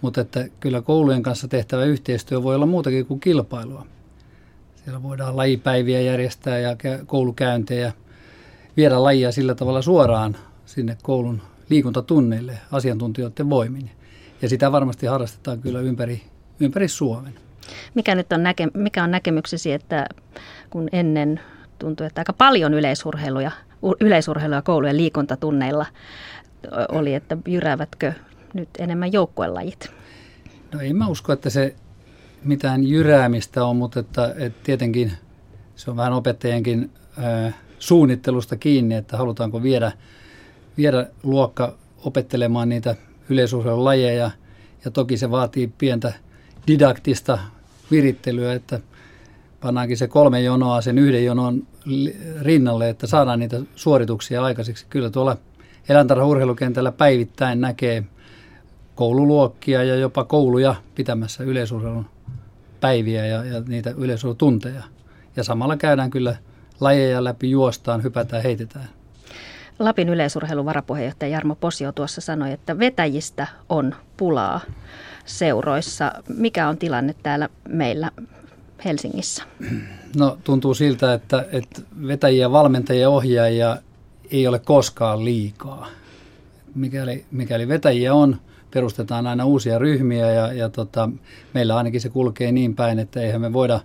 mutta 0.00 0.20
että 0.20 0.48
kyllä 0.60 0.82
koulujen 0.82 1.22
kanssa 1.22 1.48
tehtävä 1.48 1.84
yhteistyö 1.84 2.42
voi 2.42 2.54
olla 2.54 2.66
muutakin 2.66 3.06
kuin 3.06 3.20
kilpailua. 3.20 3.86
Siellä 4.84 5.02
voidaan 5.02 5.36
lajipäiviä 5.36 6.00
järjestää 6.00 6.58
ja 6.58 6.76
koulukäyntejä, 7.06 7.92
viedä 8.76 9.02
lajia 9.02 9.32
sillä 9.32 9.54
tavalla 9.54 9.82
suoraan 9.82 10.36
sinne 10.66 10.96
koulun 11.02 11.42
liikuntatunneille 11.68 12.58
asiantuntijoiden 12.72 13.50
voimin. 13.50 13.90
Ja 14.42 14.48
sitä 14.48 14.72
varmasti 14.72 15.06
harrastetaan 15.06 15.60
kyllä 15.60 15.80
ympäri, 15.80 16.22
ympäri 16.60 16.88
Suomen. 16.88 17.34
Mikä 17.94 18.14
nyt 18.14 18.32
on, 18.32 18.42
näke, 18.42 18.68
mikä 18.74 19.04
on 19.04 19.10
näkemyksesi, 19.10 19.72
että 19.72 20.06
kun 20.70 20.88
ennen 20.92 21.40
tuntui, 21.78 22.06
että 22.06 22.20
aika 22.20 22.32
paljon 22.32 22.74
yleisurheiluja, 22.74 23.50
yleisurheiluja 24.00 24.62
koulujen 24.62 24.96
liikuntatunneilla 24.96 25.86
oli, 26.88 27.14
että 27.14 27.36
jyräävätkö 27.48 28.12
nyt 28.54 28.68
enemmän 28.78 29.12
joukkuelajit? 29.12 29.90
No 30.74 30.80
en 30.80 30.96
mä 30.96 31.08
usko, 31.08 31.32
että 31.32 31.50
se 31.50 31.74
mitään 32.44 32.84
jyräämistä 32.84 33.64
on, 33.64 33.76
mutta 33.76 34.00
että, 34.00 34.34
että 34.38 34.60
tietenkin 34.62 35.12
se 35.76 35.90
on 35.90 35.96
vähän 35.96 36.12
opettajienkin 36.12 36.90
ää, 37.18 37.52
suunnittelusta 37.78 38.56
kiinni, 38.56 38.94
että 38.94 39.16
halutaanko 39.16 39.62
viedä, 39.62 39.92
viedä 40.76 41.06
luokka 41.22 41.78
opettelemaan 42.04 42.68
niitä 42.68 42.96
yleisurheilun 43.30 43.84
lajeja 43.84 44.30
ja 44.84 44.90
toki 44.90 45.16
se 45.16 45.30
vaatii 45.30 45.72
pientä 45.78 46.12
didaktista 46.66 47.38
virittelyä, 47.90 48.52
että 48.52 48.80
pannaankin 49.60 49.96
se 49.96 50.08
kolme 50.08 50.40
jonoa 50.40 50.80
sen 50.80 50.98
yhden 50.98 51.24
jonon 51.24 51.66
rinnalle, 52.42 52.88
että 52.88 53.06
saadaan 53.06 53.38
niitä 53.38 53.60
suorituksia 53.74 54.44
aikaiseksi. 54.44 54.86
Kyllä 54.90 55.10
tuolla 55.10 55.36
eläintarhaurheilukentällä 55.88 56.92
päivittäin 56.92 57.60
näkee 57.60 58.04
koululuokkia 58.94 59.84
ja 59.84 59.96
jopa 59.96 60.24
kouluja 60.24 60.74
pitämässä 60.94 61.44
yleisurheilun 61.44 62.06
päiviä 62.80 63.26
ja, 63.26 63.44
ja 63.44 63.62
niitä 63.68 63.90
yleisurheilutunteja. 63.90 64.82
Ja 65.36 65.44
samalla 65.44 65.76
käydään 65.76 66.10
kyllä 66.10 66.36
lajeja 66.80 67.24
läpi, 67.24 67.50
juostaan, 67.50 68.02
hypätään, 68.02 68.42
heitetään. 68.42 68.88
Lapin 69.80 70.08
yleisurheilun 70.08 70.64
varapuheenjohtaja 70.64 71.32
Jarmo 71.32 71.54
Posio 71.54 71.92
tuossa 71.92 72.20
sanoi, 72.20 72.52
että 72.52 72.78
vetäjistä 72.78 73.46
on 73.68 73.94
pulaa 74.16 74.60
seuroissa. 75.24 76.12
Mikä 76.36 76.68
on 76.68 76.78
tilanne 76.78 77.14
täällä 77.22 77.48
meillä 77.68 78.10
Helsingissä? 78.84 79.42
No 80.16 80.38
tuntuu 80.44 80.74
siltä, 80.74 81.14
että, 81.14 81.46
että 81.52 81.82
vetäjiä, 82.06 82.52
valmentajia, 82.52 83.10
ohjaajia 83.10 83.76
ei 84.30 84.46
ole 84.46 84.58
koskaan 84.58 85.24
liikaa. 85.24 85.88
Mikäli, 86.74 87.24
mikäli 87.30 87.68
vetäjiä 87.68 88.14
on, 88.14 88.36
perustetaan 88.70 89.26
aina 89.26 89.44
uusia 89.44 89.78
ryhmiä 89.78 90.32
ja, 90.32 90.52
ja 90.52 90.68
tota, 90.68 91.10
meillä 91.54 91.76
ainakin 91.76 92.00
se 92.00 92.08
kulkee 92.08 92.52
niin 92.52 92.76
päin, 92.76 92.98
että 92.98 93.20
eihän 93.20 93.40
me 93.40 93.52
voida, 93.52 93.80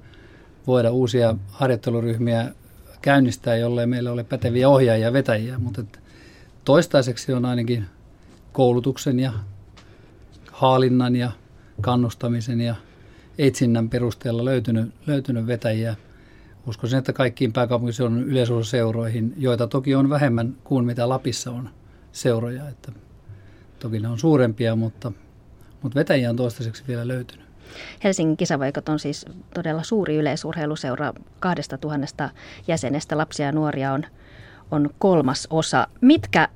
voida 0.68 0.92
uusia 0.92 1.36
harjoitteluryhmiä 1.52 2.52
käynnistää, 3.06 3.56
jollei 3.56 3.86
meillä 3.86 4.12
ole 4.12 4.24
päteviä 4.24 4.70
ohjaajia 4.70 5.08
ja 5.08 5.14
vetäjiä, 5.14 5.60
mutta 5.60 5.84
toistaiseksi 6.66 7.34
on 7.34 7.46
ainakin 7.46 7.86
koulutuksen 8.52 9.20
ja 9.20 9.34
haalinnan 10.52 11.16
ja 11.16 11.32
kannustamisen 11.82 12.62
ja 12.62 12.76
etsinnän 13.38 13.90
perusteella 13.90 14.46
löytynyt, 14.46 14.94
löytynyt 15.08 15.48
vetäjiä. 15.48 15.96
Uskoisin, 16.68 17.00
että 17.00 17.14
kaikkiin 17.14 17.54
pääkaupunkiseudun 17.54 18.24
yleisurheiluseuroihin, 18.24 19.34
joita 19.38 19.68
toki 19.68 19.96
on 19.96 20.10
vähemmän 20.10 20.56
kuin 20.64 20.86
mitä 20.86 21.10
Lapissa 21.10 21.52
on 21.52 21.70
seuroja. 22.12 22.70
Että 22.70 22.92
toki 23.80 24.00
ne 24.00 24.08
on 24.08 24.20
suurempia, 24.20 24.76
mutta, 24.76 25.12
mutta 25.82 26.00
vetäjiä 26.00 26.30
on 26.30 26.36
toistaiseksi 26.36 26.84
vielä 26.88 27.08
löytynyt. 27.08 27.45
Helsingin 28.04 28.38
kisavaikot 28.38 28.90
on 28.90 29.00
siis 29.00 29.26
todella 29.54 29.84
suuri 29.84 30.16
yleisurheiluseura. 30.16 31.14
Kahdesta 31.40 31.78
tuhannesta 31.78 32.30
jäsenestä 32.68 33.18
lapsia 33.18 33.46
ja 33.46 33.52
nuoria 33.52 33.94
on, 33.94 34.04
on 34.72 34.90
kolmas 35.00 35.48
osa. 35.50 35.88
Mitkä 36.02 36.48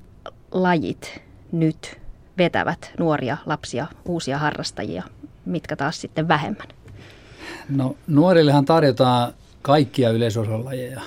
lajit 0.51 1.21
nyt 1.51 1.99
vetävät 2.37 2.91
nuoria, 2.99 3.37
lapsia, 3.45 3.87
uusia 4.05 4.37
harrastajia? 4.37 5.03
Mitkä 5.45 5.75
taas 5.75 6.01
sitten 6.01 6.27
vähemmän? 6.27 6.67
No 7.69 7.95
nuorillehan 8.07 8.65
tarjotaan 8.65 9.33
kaikkia 9.61 10.09
yleisurheilulajeja. 10.09 11.01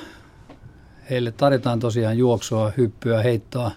Heille 1.11 1.33
tarjotaan 1.33 1.81
tosiaan 1.81 2.19
juoksua, 2.19 2.73
hyppyä, 2.77 3.23
heittoa, 3.23 3.71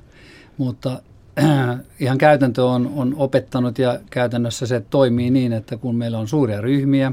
mutta 0.57 1.01
ihan 2.00 2.17
käytäntö 2.17 2.65
on, 2.65 2.91
on 2.95 3.15
opettanut 3.17 3.80
ja 3.80 4.00
käytännössä 4.10 4.65
se 4.65 4.80
toimii 4.89 5.30
niin, 5.30 5.54
että 5.54 5.78
kun 5.78 5.95
meillä 5.95 6.19
on 6.19 6.28
suuria 6.28 6.62
ryhmiä, 6.62 7.12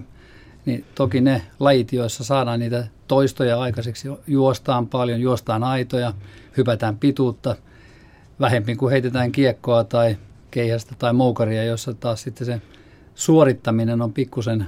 niin 0.67 0.85
toki 0.95 1.21
ne 1.21 1.43
lajit, 1.61 1.93
joissa 1.93 2.25
saadaan 2.25 2.61
niitä 2.61 2.87
toistoja 3.09 3.61
aikaiseksi, 3.61 4.09
juostaan 4.27 4.87
paljon, 4.87 5.21
juostaan 5.21 5.65
aitoja, 5.65 6.15
hypätään 6.57 6.99
pituutta, 6.99 7.57
vähempi 8.41 8.77
kuin 8.77 8.91
heitetään 8.91 9.33
kiekkoa 9.33 9.85
tai 9.85 10.17
keihästä 10.51 10.95
tai 10.99 11.13
moukaria, 11.13 11.65
jossa 11.65 11.95
taas 11.95 12.23
sitten 12.23 12.47
se 12.47 12.61
suorittaminen 13.15 14.03
on 14.03 14.13
pikkusen 14.13 14.67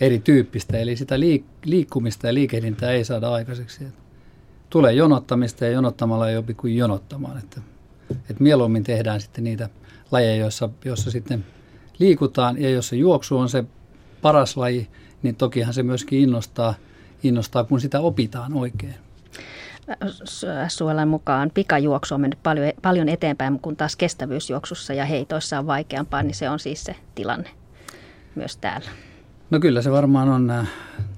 erityyppistä, 0.00 0.78
eli 0.78 0.96
sitä 0.96 1.16
liik- 1.16 1.44
liikkumista 1.64 2.26
ja 2.26 2.34
liikehdintää 2.34 2.90
ei 2.90 3.04
saada 3.04 3.32
aikaiseksi. 3.32 3.84
Tulee 4.70 4.92
jonottamista 4.92 5.64
ja 5.64 5.70
jonottamalla 5.70 6.30
ei 6.30 6.36
opi 6.36 6.54
kuin 6.54 6.76
jonottamaan, 6.76 7.38
että 7.38 7.60
että 8.10 8.42
mieluummin 8.42 8.84
tehdään 8.84 9.20
sitten 9.20 9.44
niitä 9.44 9.68
lajeja, 10.10 10.36
joissa, 10.36 10.68
joissa 10.84 11.10
sitten 11.10 11.44
liikutaan 11.98 12.62
ja 12.62 12.70
jos 12.70 12.88
se 12.88 12.96
juoksu 12.96 13.38
on 13.38 13.48
se 13.48 13.64
paras 14.22 14.56
laji, 14.56 14.88
niin 15.22 15.36
tokihan 15.36 15.74
se 15.74 15.82
myöskin 15.82 16.20
innostaa, 16.20 16.74
innostaa 17.22 17.64
kun 17.64 17.80
sitä 17.80 18.00
opitaan 18.00 18.52
oikein. 18.54 18.94
SULn 20.68 21.08
mukaan 21.08 21.50
pikajuoksu 21.54 22.14
on 22.14 22.20
mennyt 22.20 22.42
paljon, 22.42 22.72
paljon 22.82 23.08
eteenpäin, 23.08 23.60
kun 23.60 23.76
taas 23.76 23.96
kestävyysjuoksussa 23.96 24.94
ja 24.94 25.04
heitoissa 25.04 25.58
on 25.58 25.66
vaikeampaa, 25.66 26.22
niin 26.22 26.34
se 26.34 26.50
on 26.50 26.58
siis 26.58 26.84
se 26.84 26.96
tilanne 27.14 27.50
myös 28.34 28.56
täällä. 28.56 28.90
No 29.50 29.60
kyllä 29.60 29.82
se 29.82 29.90
varmaan 29.90 30.28
on 30.28 30.46
nämä 30.46 30.66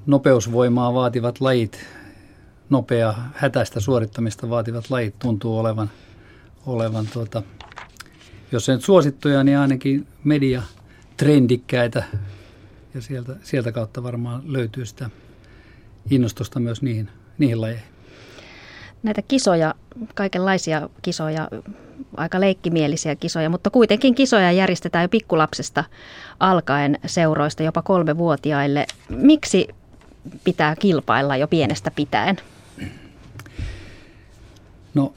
nopeusvoimaa 0.06 0.94
vaativat 0.94 1.40
lajit, 1.40 1.86
nopea 2.70 3.14
hätäistä 3.34 3.80
suorittamista 3.80 4.50
vaativat 4.50 4.90
lajit 4.90 5.18
tuntuu 5.18 5.58
olevan, 5.58 5.90
olevan 6.66 7.06
tuota, 7.12 7.42
jos 8.52 8.68
nyt 8.68 8.82
suosittuja, 8.82 9.44
niin 9.44 9.58
ainakin 9.58 10.06
media 10.24 10.62
trendikkäitä 11.16 12.04
ja 12.94 13.02
sieltä, 13.02 13.36
sieltä 13.42 13.72
kautta 13.72 14.02
varmaan 14.02 14.42
löytyy 14.46 14.86
sitä 14.86 15.10
innostusta 16.10 16.60
myös 16.60 16.82
niihin, 16.82 17.08
niihin 17.38 17.60
lajeihin. 17.60 17.92
Näitä 19.02 19.22
kisoja, 19.22 19.74
kaikenlaisia 20.14 20.88
kisoja, 21.02 21.48
aika 22.16 22.40
leikkimielisiä 22.40 23.16
kisoja, 23.16 23.50
mutta 23.50 23.70
kuitenkin 23.70 24.14
kisoja 24.14 24.52
järjestetään 24.52 25.04
jo 25.04 25.08
pikkulapsesta 25.08 25.84
alkaen 26.40 26.98
seuroista 27.06 27.62
jopa 27.62 27.82
kolmevuotiaille. 27.82 28.86
Miksi 29.08 29.68
pitää 30.44 30.76
kilpailla 30.76 31.36
jo 31.36 31.48
pienestä 31.48 31.90
pitäen? 31.90 32.36
No 34.94 35.14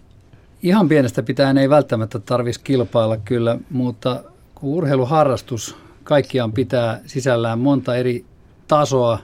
ihan 0.64 0.90
pienestä 0.90 1.24
pitäen 1.24 1.58
ei 1.58 1.70
välttämättä 1.70 2.20
tarvitsisi 2.20 2.64
kilpailla 2.64 3.18
kyllä, 3.18 3.58
mutta 3.70 4.24
kun 4.56 4.70
urheiluharrastus 4.70 5.76
kaikkiaan 6.04 6.52
pitää 6.52 7.02
sisällään 7.06 7.60
monta 7.60 7.96
eri 7.96 8.26
tasoa, 8.68 9.20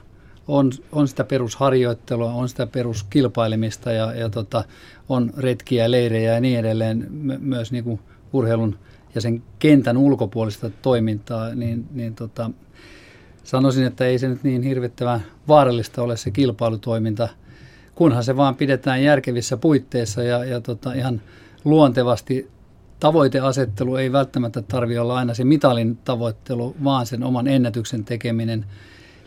on, 0.48 0.72
on 0.92 1.08
sitä 1.08 1.24
perusharjoittelua, 1.24 2.32
on 2.32 2.48
sitä 2.48 2.66
peruskilpailemista 2.66 3.92
ja, 3.92 4.14
ja 4.14 4.30
tota, 4.30 4.64
on 5.08 5.32
retkiä, 5.36 5.90
leirejä 5.90 6.34
ja 6.34 6.40
niin 6.40 6.58
edelleen, 6.58 7.06
myös 7.40 7.72
niin 7.72 7.84
kuin 7.84 8.00
urheilun 8.32 8.78
ja 9.14 9.20
sen 9.20 9.42
kentän 9.58 9.96
ulkopuolista 9.96 10.70
toimintaa, 10.82 11.54
niin, 11.54 11.86
niin 11.92 12.14
tota, 12.14 12.50
sanoisin, 13.44 13.84
että 13.84 14.06
ei 14.06 14.18
se 14.18 14.28
nyt 14.28 14.42
niin 14.42 14.62
hirvittävän 14.62 15.22
vaarallista 15.48 16.02
ole 16.02 16.16
se 16.16 16.30
kilpailutoiminta, 16.30 17.28
kunhan 17.94 18.24
se 18.24 18.36
vaan 18.36 18.54
pidetään 18.54 19.02
järkevissä 19.02 19.56
puitteissa 19.56 20.22
ja, 20.22 20.44
ja 20.44 20.60
tota, 20.60 20.92
ihan 20.92 21.22
luontevasti 21.64 22.50
tavoiteasettelu 23.00 23.96
ei 23.96 24.12
välttämättä 24.12 24.62
tarvitse 24.62 25.00
olla 25.00 25.16
aina 25.16 25.34
se 25.34 25.44
mitalin 25.44 25.96
tavoittelu, 25.96 26.76
vaan 26.84 27.06
sen 27.06 27.22
oman 27.24 27.48
ennätyksen 27.48 28.04
tekeminen 28.04 28.66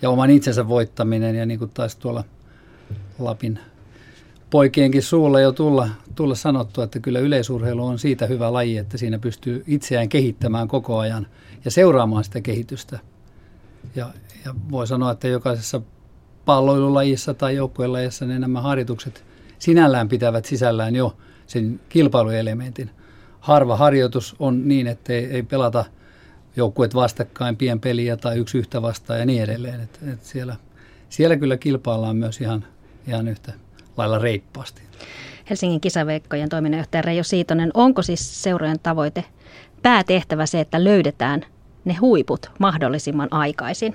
ja 0.01 0.09
oman 0.09 0.29
itsensä 0.29 0.67
voittaminen. 0.67 1.35
Ja 1.35 1.45
niin 1.45 1.59
kuin 1.59 1.71
taisi 1.73 1.99
tuolla 1.99 2.23
Lapin 3.19 3.59
poikienkin 4.49 5.03
suulla 5.03 5.39
jo 5.39 5.51
tulla, 5.51 5.89
tulla 6.15 6.35
sanottu, 6.35 6.81
että 6.81 6.99
kyllä 6.99 7.19
yleisurheilu 7.19 7.85
on 7.85 7.99
siitä 7.99 8.25
hyvä 8.25 8.53
laji, 8.53 8.77
että 8.77 8.97
siinä 8.97 9.19
pystyy 9.19 9.63
itseään 9.67 10.09
kehittämään 10.09 10.67
koko 10.67 10.97
ajan 10.97 11.27
ja 11.65 11.71
seuraamaan 11.71 12.23
sitä 12.23 12.41
kehitystä. 12.41 12.99
Ja, 13.95 14.09
ja 14.45 14.55
voi 14.71 14.87
sanoa, 14.87 15.11
että 15.11 15.27
jokaisessa 15.27 15.81
palloilulajissa 16.45 17.33
tai 17.33 17.55
joukkuelajissa 17.55 18.25
niin 18.25 18.41
nämä 18.41 18.61
harjoitukset 18.61 19.23
sinällään 19.59 20.09
pitävät 20.09 20.45
sisällään 20.45 20.95
jo 20.95 21.17
sen 21.47 21.79
kilpailuelementin. 21.89 22.89
Harva 23.39 23.77
harjoitus 23.77 24.35
on 24.39 24.67
niin, 24.67 24.87
että 24.87 25.13
ei, 25.13 25.25
ei 25.25 25.43
pelata 25.43 25.85
joukkueet 26.55 26.95
vastakkain, 26.95 27.57
pienpeliä 27.57 28.17
tai 28.17 28.37
yksi 28.37 28.57
yhtä 28.57 28.81
vastaan 28.81 29.19
ja 29.19 29.25
niin 29.25 29.43
edelleen. 29.43 29.81
Et, 29.81 29.99
et 30.13 30.23
siellä, 30.23 30.55
siellä 31.09 31.37
kyllä 31.37 31.57
kilpaillaan 31.57 32.15
myös 32.15 32.41
ihan, 32.41 32.65
ihan 33.07 33.27
yhtä 33.27 33.53
lailla 33.97 34.19
reippaasti. 34.19 34.81
Helsingin 35.49 35.81
kisaveikkojen 35.81 36.49
toiminnanjohtaja 36.49 37.01
Reijo 37.01 37.23
Siitonen, 37.23 37.71
onko 37.73 38.01
siis 38.01 38.43
seurojen 38.43 38.79
tavoite 38.79 39.23
päätehtävä 39.81 40.45
se, 40.45 40.59
että 40.59 40.83
löydetään 40.83 41.41
ne 41.85 41.93
huiput 41.93 42.51
mahdollisimman 42.59 43.27
aikaisin? 43.31 43.93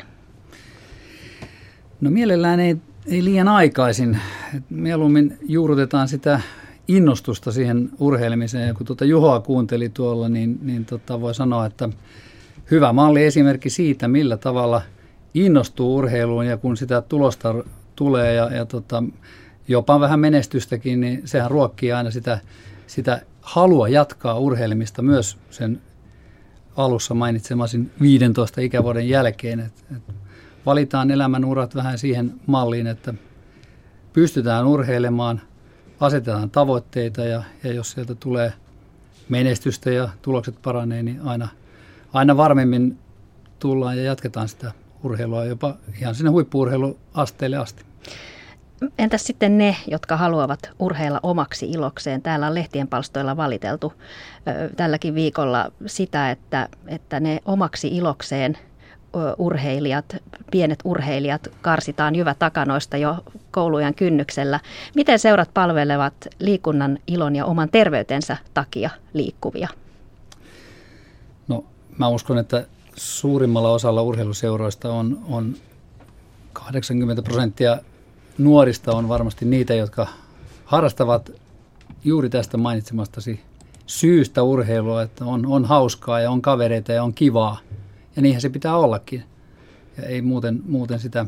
No 2.01 2.11
mielellään 2.11 2.61
ei, 2.61 2.77
ei 3.07 3.25
liian 3.25 3.49
aikaisin. 3.49 4.19
Et 4.57 4.63
mieluummin 4.71 5.39
juurutetaan 5.49 6.09
sitä 6.09 6.41
innostusta 6.89 7.53
siihen 7.53 7.91
urheilemiseen. 7.99 8.69
Ja 8.69 8.75
kun 8.75 8.87
tuota 8.87 9.05
Juhoa 9.05 9.41
kuunteli 9.41 9.89
tuolla, 9.89 10.29
niin, 10.29 10.59
niin 10.63 10.85
tota 10.85 11.21
voi 11.21 11.35
sanoa, 11.35 11.67
että 11.67 11.89
hyvä 12.71 12.93
malli 12.93 13.25
esimerkki 13.25 13.71
siitä, 13.71 14.09
millä 14.09 14.37
tavalla 14.37 14.83
innostuu 15.35 15.97
urheiluun 15.97 16.47
ja 16.47 16.57
kun 16.57 16.77
sitä 16.77 17.01
tulosta 17.01 17.55
tulee 17.97 18.35
ja, 18.35 18.55
ja 18.55 18.65
tota, 18.67 19.03
jopa 19.69 20.01
vähän 20.01 20.21
menestystäkin, 20.21 21.01
niin 21.01 21.23
sehän 21.25 21.51
ruokkii 21.51 21.93
aina 21.93 22.11
sitä, 22.11 22.39
sitä 22.87 23.23
halua 23.41 23.89
jatkaa 23.89 24.39
urheilemista 24.39 25.03
myös 25.03 25.39
sen 25.51 25.81
alussa 26.77 27.15
mainitsemasin 27.15 27.91
15 28.01 28.61
ikävuoden 28.61 29.09
jälkeen. 29.09 29.61
Et, 29.61 29.73
et 29.97 30.03
valitaan 30.67 31.11
elämän 31.11 31.45
urat 31.45 31.75
vähän 31.75 31.99
siihen 31.99 32.35
malliin, 32.47 32.87
että 32.87 33.15
pystytään 34.13 34.67
urheilemaan, 34.67 35.41
asetetaan 36.01 36.51
tavoitteita 36.51 37.25
ja, 37.25 37.43
ja 37.65 37.73
jos 37.73 37.91
sieltä 37.91 38.15
tulee 38.15 38.53
menestystä 39.29 39.91
ja 39.91 40.09
tulokset 40.23 40.55
paranee, 40.63 41.03
niin 41.03 41.21
aina, 41.25 41.49
aina 42.13 42.37
varmemmin 42.37 42.99
tullaan 43.59 43.97
ja 43.97 44.03
jatketaan 44.03 44.49
sitä 44.49 44.73
urheilua 45.05 45.45
jopa 45.45 45.77
ihan 46.01 46.15
sinne 46.15 46.31
huippuurheiluasteelle 46.31 47.57
asti. 47.57 47.85
Entäs 48.99 49.25
sitten 49.25 49.59
ne, 49.59 49.77
jotka 49.87 50.17
haluavat 50.17 50.71
urheilla 50.79 51.21
omaksi 51.23 51.71
ilokseen? 51.71 52.23
Täällä 52.23 52.47
on 52.47 52.55
lehtien 52.55 52.89
palstoilla 52.89 53.37
valiteltu 53.37 53.93
tälläkin 54.77 55.15
viikolla 55.15 55.73
sitä, 55.87 56.31
että, 56.31 56.69
että 56.87 57.21
ne 57.21 57.41
omaksi 57.45 57.89
ilokseen 57.89 58.59
urheilijat, 59.39 60.17
pienet 60.51 60.79
urheilijat 60.85 61.49
karsitaan 61.63 62.15
jyvä 62.15 62.35
takanoista 62.35 62.97
jo 62.97 63.17
koulujen 63.51 63.95
kynnyksellä. 63.95 64.61
Miten 64.95 65.19
seurat 65.19 65.51
palvelevat 65.55 66.15
liikunnan 66.39 66.99
ilon 67.07 67.37
ja 67.37 67.45
oman 67.45 67.69
terveytensä 67.69 68.37
takia 68.55 68.91
liikkuvia? 69.13 69.69
No 71.49 71.65
mä 71.99 72.09
uskon, 72.09 72.39
että 72.39 72.67
suurimmalla 72.97 73.73
osalla 73.73 74.03
urheiluseuroista 74.03 74.93
on, 74.93 75.19
on 75.29 75.55
80 76.53 77.23
prosenttia 77.23 77.79
nuorista 78.39 78.93
on 78.93 79.09
varmasti 79.09 79.45
niitä, 79.45 79.75
jotka 79.75 80.07
harrastavat 80.65 81.31
juuri 82.05 82.31
tästä 82.31 82.57
mainitsemastasi 82.57 83.41
syystä 83.87 84.43
urheilua, 84.43 85.03
että 85.03 85.25
on, 85.25 85.47
on 85.47 85.65
hauskaa 85.65 86.21
ja 86.21 86.31
on 86.31 86.43
kavereita 86.43 86.93
ja 86.93 87.03
on 87.03 87.15
kivaa. 87.15 87.59
Ja 88.17 88.23
niinhän 88.23 88.41
se 88.41 88.49
pitää 88.49 88.77
ollakin. 88.77 89.25
Ja 89.97 90.03
ei 90.03 90.23
muuten, 90.23 90.63
muuten 90.67 90.99
sitä 90.99 91.27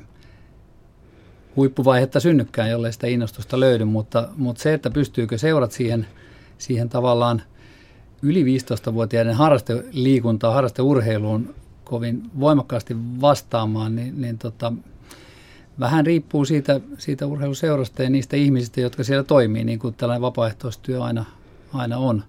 huippuvaihetta 1.56 2.20
synnykään, 2.20 2.70
jollei 2.70 2.92
sitä 2.92 3.06
innostusta 3.06 3.60
löydy, 3.60 3.84
mutta, 3.84 4.28
mutta 4.36 4.62
se, 4.62 4.74
että 4.74 4.90
pystyykö 4.90 5.38
seurat 5.38 5.72
siihen, 5.72 6.06
siihen 6.58 6.88
tavallaan 6.88 7.42
yli 8.22 8.44
15-vuotiaiden 8.44 9.34
harrasteliikuntaa, 9.34 10.54
harrasteurheiluun 10.54 11.54
kovin 11.84 12.30
voimakkaasti 12.40 12.96
vastaamaan, 13.20 13.96
niin, 13.96 14.20
niin 14.20 14.38
tota, 14.38 14.72
vähän 15.80 16.06
riippuu 16.06 16.44
siitä, 16.44 16.80
siitä 16.98 17.26
urheiluseurasta 17.26 18.02
ja 18.02 18.10
niistä 18.10 18.36
ihmisistä, 18.36 18.80
jotka 18.80 19.04
siellä 19.04 19.24
toimii, 19.24 19.64
niin 19.64 19.78
kuin 19.78 19.94
tällainen 19.94 20.22
vapaaehtoistyö 20.22 21.02
aina, 21.02 21.24
aina 21.72 21.98
on. 21.98 22.24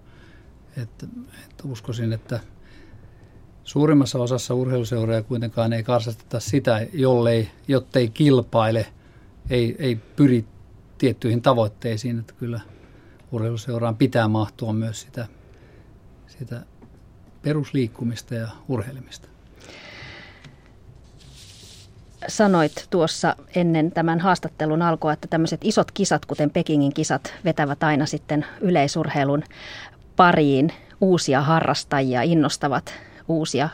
Et, 0.76 1.02
et 1.02 1.64
uskoisin, 1.64 2.12
että 2.12 2.40
suurimmassa 3.64 4.18
osassa 4.18 4.54
urheiluseuroja 4.54 5.22
kuitenkaan 5.22 5.72
ei 5.72 5.82
karsasteta 5.82 6.40
sitä, 6.40 6.86
jollei, 6.92 7.50
jottei 7.68 8.08
kilpaile, 8.08 8.86
ei, 9.50 9.76
ei 9.78 9.96
pyri 9.96 10.44
tiettyihin 10.98 11.42
tavoitteisiin, 11.42 12.18
että 12.18 12.34
kyllä 12.38 12.60
urheiluseuraan 13.32 13.96
pitää 13.96 14.28
mahtua 14.28 14.72
myös 14.72 15.00
sitä, 15.00 15.26
sitä 16.26 16.62
perusliikkumista 17.42 18.34
ja 18.34 18.48
urheilemista. 18.68 19.28
Sanoit 22.28 22.86
tuossa 22.90 23.36
ennen 23.54 23.92
tämän 23.92 24.20
haastattelun 24.20 24.82
alkua, 24.82 25.12
että 25.12 25.28
tämmöiset 25.28 25.60
isot 25.64 25.90
kisat, 25.90 26.26
kuten 26.26 26.50
Pekingin 26.50 26.94
kisat, 26.94 27.34
vetävät 27.44 27.82
aina 27.82 28.06
sitten 28.06 28.46
yleisurheilun 28.60 29.42
pariin. 30.16 30.72
Uusia 31.00 31.40
harrastajia, 31.40 32.22
innostavat 32.22 32.94
uusia, 33.28 33.68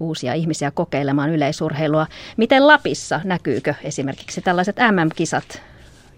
uusia 0.00 0.34
ihmisiä 0.34 0.70
kokeilemaan 0.70 1.30
yleisurheilua. 1.30 2.06
Miten 2.36 2.66
Lapissa 2.66 3.20
näkyykö 3.24 3.74
esimerkiksi 3.82 4.40
tällaiset 4.40 4.76
MM-kisat 4.76 5.62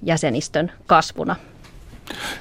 jäsenistön 0.02 0.72
kasvuna? 0.86 1.36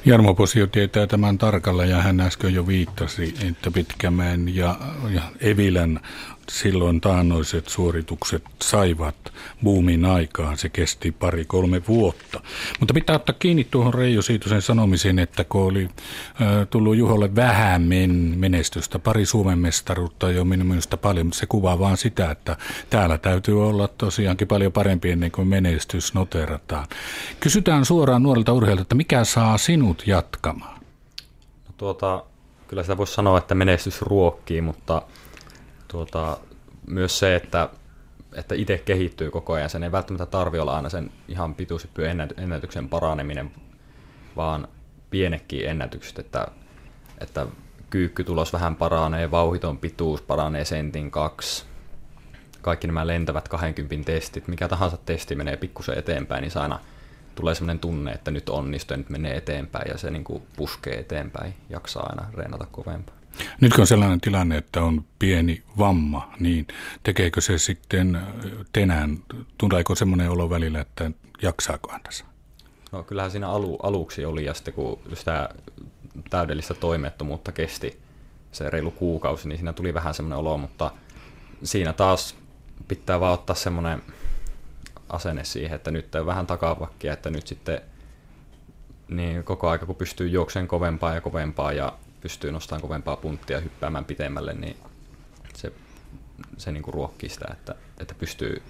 Jarmo 0.06 0.34
Posio 0.34 0.68
tietää 0.68 1.08
tämän 1.08 1.38
tarkalla 1.38 1.86
ja 1.86 2.02
hän 2.02 2.20
äsken 2.20 2.54
jo 2.54 2.68
viittasi, 2.68 3.34
että 3.48 3.72
Pitkämäen 3.72 4.56
ja, 4.56 4.78
ja 5.14 5.22
Evilän 5.42 6.00
silloin 6.52 7.02
taannoiset 7.02 7.68
suoritukset 7.68 8.44
saivat 8.62 9.16
buumin 9.64 10.06
aikaan. 10.06 10.58
Se 10.58 10.70
kesti 10.70 11.12
pari-kolme 11.12 11.82
vuotta. 11.88 12.42
Mutta 12.80 12.94
pitää 12.94 13.16
ottaa 13.16 13.36
kiinni 13.40 13.64
tuohon 13.64 13.94
Reijo 13.94 14.22
Siitosen 14.22 14.62
sanomiseen, 14.62 15.20
että 15.20 15.44
kun 15.44 15.62
oli 15.62 15.90
tullut 16.70 16.96
Juholle 16.96 17.36
vähän 17.36 17.82
menestystä, 18.36 19.00
pari 19.00 19.26
Suomen 19.26 19.60
mestaruutta 19.60 20.32
jo 20.32 20.46
minusta 20.46 20.98
paljon, 20.98 21.26
mutta 21.26 21.40
se 21.40 21.46
kuvaa 21.46 21.80
vaan 21.80 21.98
sitä, 21.98 22.32
että 22.32 22.58
täällä 22.90 23.18
täytyy 23.18 23.68
olla 23.68 23.88
tosiaankin 23.88 24.48
paljon 24.48 24.72
parempi 24.72 25.12
ennen 25.12 25.32
kuin 25.32 25.48
menestys 25.48 26.14
noterataan. 26.14 26.88
Kysytään 27.40 27.86
suoraan 27.86 28.24
nuorilta 28.24 28.54
urheilta, 28.54 28.82
että 28.82 28.96
mikä 28.96 29.24
saa 29.24 29.58
sinut 29.58 30.04
jatkamaan? 30.06 30.80
No 31.68 31.74
tuota, 31.78 32.24
kyllä 32.68 32.84
sitä 32.84 32.98
voisi 32.98 33.14
sanoa, 33.14 33.38
että 33.38 33.56
menestys 33.56 34.02
ruokkii, 34.02 34.62
mutta 34.62 35.02
tuota, 35.96 36.38
myös 36.88 37.20
se, 37.20 37.36
että, 37.36 37.70
että 38.34 38.56
itse 38.56 38.78
kehittyy 38.78 39.32
koko 39.32 39.54
ajan. 39.54 39.70
Sen 39.70 39.84
ei 39.84 39.92
välttämättä 39.92 40.26
tarvi 40.26 40.60
olla 40.60 40.76
aina 40.76 40.90
sen 40.90 41.12
ihan 41.28 41.56
pituushyppy 41.56 42.06
ennätyksen 42.38 42.90
paraneminen, 42.90 43.52
vaan 44.36 44.68
pienekin 45.10 45.70
ennätykset, 45.70 46.20
että, 46.20 46.48
että 47.18 47.48
kyykkytulos 47.90 48.54
vähän 48.54 48.76
paranee, 48.76 49.32
vauhiton 49.32 49.78
pituus 49.78 50.22
paranee 50.22 50.66
sentin 50.66 51.12
kaksi, 51.12 51.66
kaikki 52.62 52.88
nämä 52.88 53.08
lentävät 53.08 53.48
20 53.48 54.12
testit, 54.12 54.48
mikä 54.48 54.68
tahansa 54.68 54.98
testi 54.98 55.36
menee 55.36 55.58
pikkusen 55.58 55.98
eteenpäin, 55.98 56.42
niin 56.42 56.58
aina 56.58 56.80
tulee 57.36 57.56
sellainen 57.56 57.80
tunne, 57.80 58.12
että 58.12 58.32
nyt 58.32 58.50
onnistuu 58.50 58.94
ja 58.94 58.98
nyt 58.98 59.10
menee 59.10 59.38
eteenpäin 59.38 59.92
ja 59.92 59.98
se 59.98 60.12
niin 60.12 60.24
kuin 60.24 60.44
puskee 60.56 61.00
eteenpäin, 61.00 61.54
jaksaa 61.70 62.04
aina 62.04 62.32
reenata 62.34 62.68
kovempaa. 62.72 63.15
Nyt 63.62 63.74
kun 63.74 63.82
on 63.82 63.88
sellainen 63.88 64.22
tilanne, 64.22 64.58
että 64.58 64.82
on 64.82 65.06
pieni 65.20 65.64
vamma, 65.78 66.34
niin 66.40 66.68
tekeekö 67.04 67.42
se 67.42 67.58
sitten 67.58 68.22
tänään, 68.74 69.18
tuleeko 69.58 69.96
semmoinen 69.96 70.30
olo 70.30 70.50
välillä, 70.50 70.82
että 70.82 71.12
jaksaakohan 71.42 72.02
tässä? 72.04 72.26
No 72.92 73.04
kyllähän 73.04 73.32
siinä 73.32 73.50
alu, 73.50 73.76
aluksi 73.76 74.26
oli 74.26 74.46
ja 74.46 74.54
sitten 74.54 74.74
kun 74.74 75.00
sitä 75.14 75.50
täydellistä 76.30 76.74
toimettomuutta 76.74 77.52
kesti 77.52 78.00
se 78.52 78.70
reilu 78.70 78.92
kuukausi, 78.92 79.48
niin 79.48 79.58
siinä 79.58 79.74
tuli 79.74 79.94
vähän 79.94 80.14
semmoinen 80.14 80.40
olo, 80.40 80.58
mutta 80.58 80.92
siinä 81.64 81.94
taas 81.94 82.36
pitää 82.88 83.20
vaan 83.20 83.34
ottaa 83.34 83.56
semmoinen 83.56 84.02
asenne 85.10 85.44
siihen, 85.44 85.76
että 85.76 85.92
nyt 85.92 86.16
on 86.16 86.26
vähän 86.26 86.48
takavakkia, 86.48 87.14
että 87.14 87.30
nyt 87.30 87.48
sitten 87.48 87.82
niin 89.08 89.44
koko 89.44 89.70
aika 89.70 89.86
kun 89.86 89.96
pystyy 89.96 90.28
juokseen 90.28 90.68
kovempaa 90.68 91.14
ja 91.14 91.22
kovempaa 91.22 91.72
ja 91.72 91.94
pystyy 92.26 92.52
nostamaan 92.52 92.82
kovempaa 92.82 93.18
punttia 93.18 93.58
ja 93.58 93.62
hyppäämään 93.62 94.06
pitemmälle, 94.06 94.54
niin 94.54 94.78
se, 95.56 95.74
se 96.58 96.72
niin 96.72 96.84
kuin 96.84 96.94
ruokkii 96.94 97.30
sitä, 97.30 97.46
että, 97.52 97.76
että 98.00 98.16
pystyy 98.16 98.62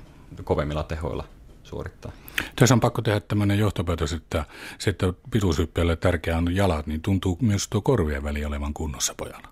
kovemmilla 0.44 0.84
tehoilla 0.84 1.28
suorittaa. 1.64 2.12
Tässä 2.56 2.76
on 2.76 2.80
pakko 2.80 3.02
tehdä 3.02 3.20
tämmöinen 3.20 3.60
johtopäätös, 3.60 4.14
että 4.14 4.46
se, 4.80 4.90
että 4.90 5.14
pituushyppääjälle 5.32 5.96
tärkeää 5.96 6.38
on 6.38 6.56
jalat, 6.56 6.88
niin 6.88 7.02
tuntuu 7.02 7.38
myös 7.42 7.68
tuo 7.68 7.82
korvien 7.82 8.24
väli 8.24 8.46
olevan 8.46 8.74
kunnossa 8.74 9.14
pojalla. 9.18 9.48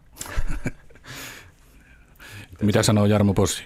Mitä 2.62 2.84
sanoo 2.84 3.06
Jarmo 3.06 3.34
Possi? 3.34 3.64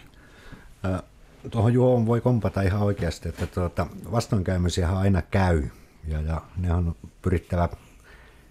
tuohon 1.51 1.73
juohon 1.73 2.05
voi 2.05 2.21
kompata 2.21 2.61
ihan 2.61 2.81
oikeasti, 2.81 3.29
että 3.29 3.47
tuota, 3.47 3.87
vastoinkäymisiä 4.11 4.89
aina 4.89 5.21
käy 5.21 5.63
ja, 6.07 6.21
ja 6.21 6.41
ne 6.57 6.73
on 6.73 6.95
pyrittävä 7.21 7.69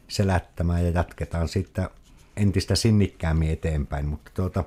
selättämään 0.09 0.85
ja 0.85 0.91
jatketaan 0.91 1.49
sitten 1.49 1.89
entistä 2.37 2.77
sinnikkäämmin 2.77 3.51
eteenpäin. 3.51 4.07
Mutta 4.07 4.31
tuota, 4.35 4.65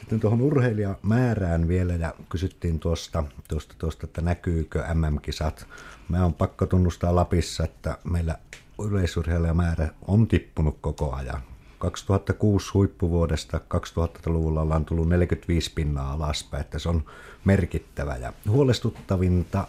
sitten 0.00 0.20
tuohon 0.20 0.40
urheilijamäärään 0.40 1.68
vielä 1.68 1.92
ja 1.92 2.14
kysyttiin 2.28 2.78
tuosta, 2.78 3.24
tuosta, 3.48 3.74
tuosta 3.78 4.06
että 4.06 4.20
näkyykö 4.20 4.84
MM-kisat. 4.94 5.66
Me 6.08 6.22
on 6.22 6.34
pakko 6.34 6.66
tunnustaa 6.66 7.14
Lapissa, 7.14 7.64
että 7.64 7.98
meillä 8.04 8.38
yleisurheilijamäärä 8.84 9.88
on 10.08 10.28
tippunut 10.28 10.78
koko 10.80 11.12
ajan. 11.12 11.42
2006 11.78 12.70
huippuvuodesta 12.74 13.60
2000-luvulla 13.74 14.60
ollaan 14.60 14.84
tullut 14.84 15.08
45 15.08 15.72
pinnaa 15.74 16.12
alaspäin, 16.12 16.60
että 16.60 16.78
se 16.78 16.88
on 16.88 17.04
merkittävä. 17.44 18.16
Ja 18.16 18.32
huolestuttavinta 18.48 19.66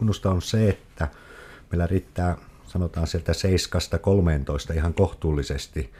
minusta 0.00 0.30
on 0.30 0.42
se, 0.42 0.68
että 0.68 1.08
meillä 1.70 1.86
riittää 1.86 2.36
sanotaan 2.74 3.06
sieltä 3.06 3.32
7-13 4.72 4.76
ihan 4.76 4.94
kohtuullisesti 4.94 5.92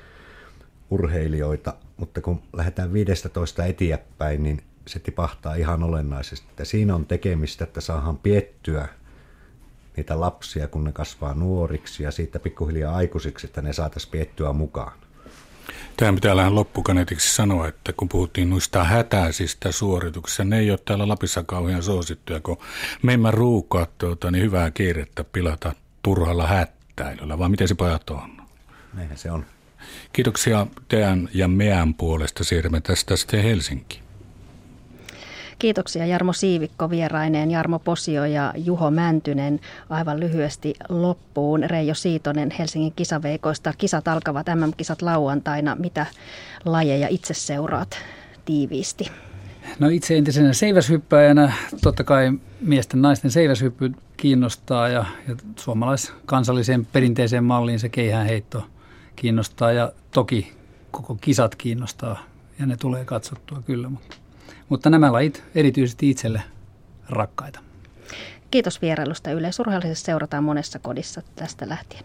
urheilijoita, 0.91 1.75
mutta 1.97 2.21
kun 2.21 2.43
lähdetään 2.53 2.93
15 2.93 3.65
eteenpäin, 3.65 4.43
niin 4.43 4.63
se 4.87 4.99
tipahtaa 4.99 5.55
ihan 5.55 5.83
olennaisesti. 5.83 6.47
Että 6.51 6.65
siinä 6.65 6.95
on 6.95 7.07
tekemistä, 7.07 7.65
että 7.65 7.81
saadaan 7.81 8.19
piettyä 8.19 8.89
niitä 9.97 10.21
lapsia, 10.21 10.69
kun 10.69 10.85
ne 10.85 10.93
kasvaa 10.93 11.35
nuoriksi 11.35 12.03
ja 12.03 12.11
siitä 12.11 12.39
pikkuhiljaa 12.39 12.97
aikuisiksi, 12.97 13.47
että 13.47 13.63
ne 13.63 13.73
saataisiin 13.73 14.11
piettyä 14.11 14.53
mukaan. 14.53 14.93
Tähän 15.97 16.15
pitää 16.15 16.37
lähden 16.37 16.55
loppukaneetiksi 16.55 17.35
sanoa, 17.35 17.69
että 17.69 17.93
kun 17.93 18.09
puhuttiin 18.09 18.51
noista 18.51 18.85
hätäisistä 18.85 19.73
suorituksista, 19.73 20.45
ne 20.45 20.59
ei 20.59 20.71
ole 20.71 20.79
täällä 20.85 21.09
Lapissa 21.09 21.43
kauhean 21.43 21.83
suosittuja, 21.83 22.41
kun 22.41 22.57
me 23.03 23.15
emme 23.15 23.31
ruukaa 23.31 23.87
tuota, 23.99 24.31
niin 24.31 24.45
hyvää 24.45 24.71
kiirettä 24.71 25.25
pilata 25.25 25.73
turhalla 26.05 26.47
hättäilyllä, 26.47 27.39
vaan 27.39 27.51
miten 27.51 27.69
se 27.69 27.75
pojat 27.75 28.11
on? 28.11 28.31
Näinhän 28.95 29.19
se 29.19 29.31
on. 29.31 29.45
Kiitoksia 30.13 30.67
teidän 30.89 31.29
ja 31.35 31.49
meidän 31.49 31.95
puolesta. 31.95 32.45
Siirrymme 32.45 32.81
tästä 32.81 33.17
sitten 33.17 33.43
Helsinkiin. 33.43 34.05
Kiitoksia 35.59 36.07
Jarmo 36.07 36.33
Siivikko 36.33 36.91
vieraineen, 36.91 37.51
Jarmo 37.51 37.79
Posio 37.79 38.25
ja 38.25 38.53
Juho 38.57 38.91
Mäntynen. 38.91 39.61
Aivan 39.91 40.21
lyhyesti 40.21 40.75
loppuun 40.89 41.63
Reijo 41.63 41.95
Siitonen 41.95 42.51
Helsingin 42.59 42.93
kisaveikoista. 42.97 43.73
Kisat 43.79 44.09
alkavat 44.09 44.47
MM-kisat 44.55 45.03
lauantaina. 45.03 45.75
Mitä 45.75 46.07
lajeja 46.65 47.09
itse 47.11 47.35
seuraat 47.35 47.99
tiiviisti? 48.45 49.11
No 49.79 49.89
itse 49.89 50.19
entisenä 50.19 50.53
seiväshyppäjänä 50.53 51.53
totta 51.83 52.05
kai 52.05 52.33
miesten 52.61 53.03
naisten 53.03 53.31
seiväshyppy 53.31 53.93
kiinnostaa 54.17 54.89
ja, 54.89 55.05
ja 55.29 55.37
suomalaiskansalliseen 55.57 56.87
perinteiseen 56.87 57.45
malliin 57.45 57.79
se 57.79 57.89
keihäänheitto 57.89 58.67
kiinnostaa 59.17 59.73
ja 59.73 59.93
toki 60.11 60.53
koko 60.91 61.15
kisat 61.21 61.55
kiinnostaa 61.55 62.25
ja 62.59 62.67
ne 62.67 62.77
tulee 62.77 63.05
katsottua 63.05 63.63
kyllä, 63.67 63.89
mutta 63.89 64.17
mutta 64.69 64.91
nämä 64.91 65.13
lajit 65.13 65.45
erityisesti 65.55 66.11
itselle 66.11 66.43
rakkaita. 67.09 67.61
Kiitos 68.51 68.83
vierailusta. 68.83 69.31
Yleisurheilussa 69.31 70.05
seurataan 70.05 70.45
monessa 70.45 70.79
kodissa 70.79 71.23
tästä 71.37 71.69
lähtien. 71.69 72.03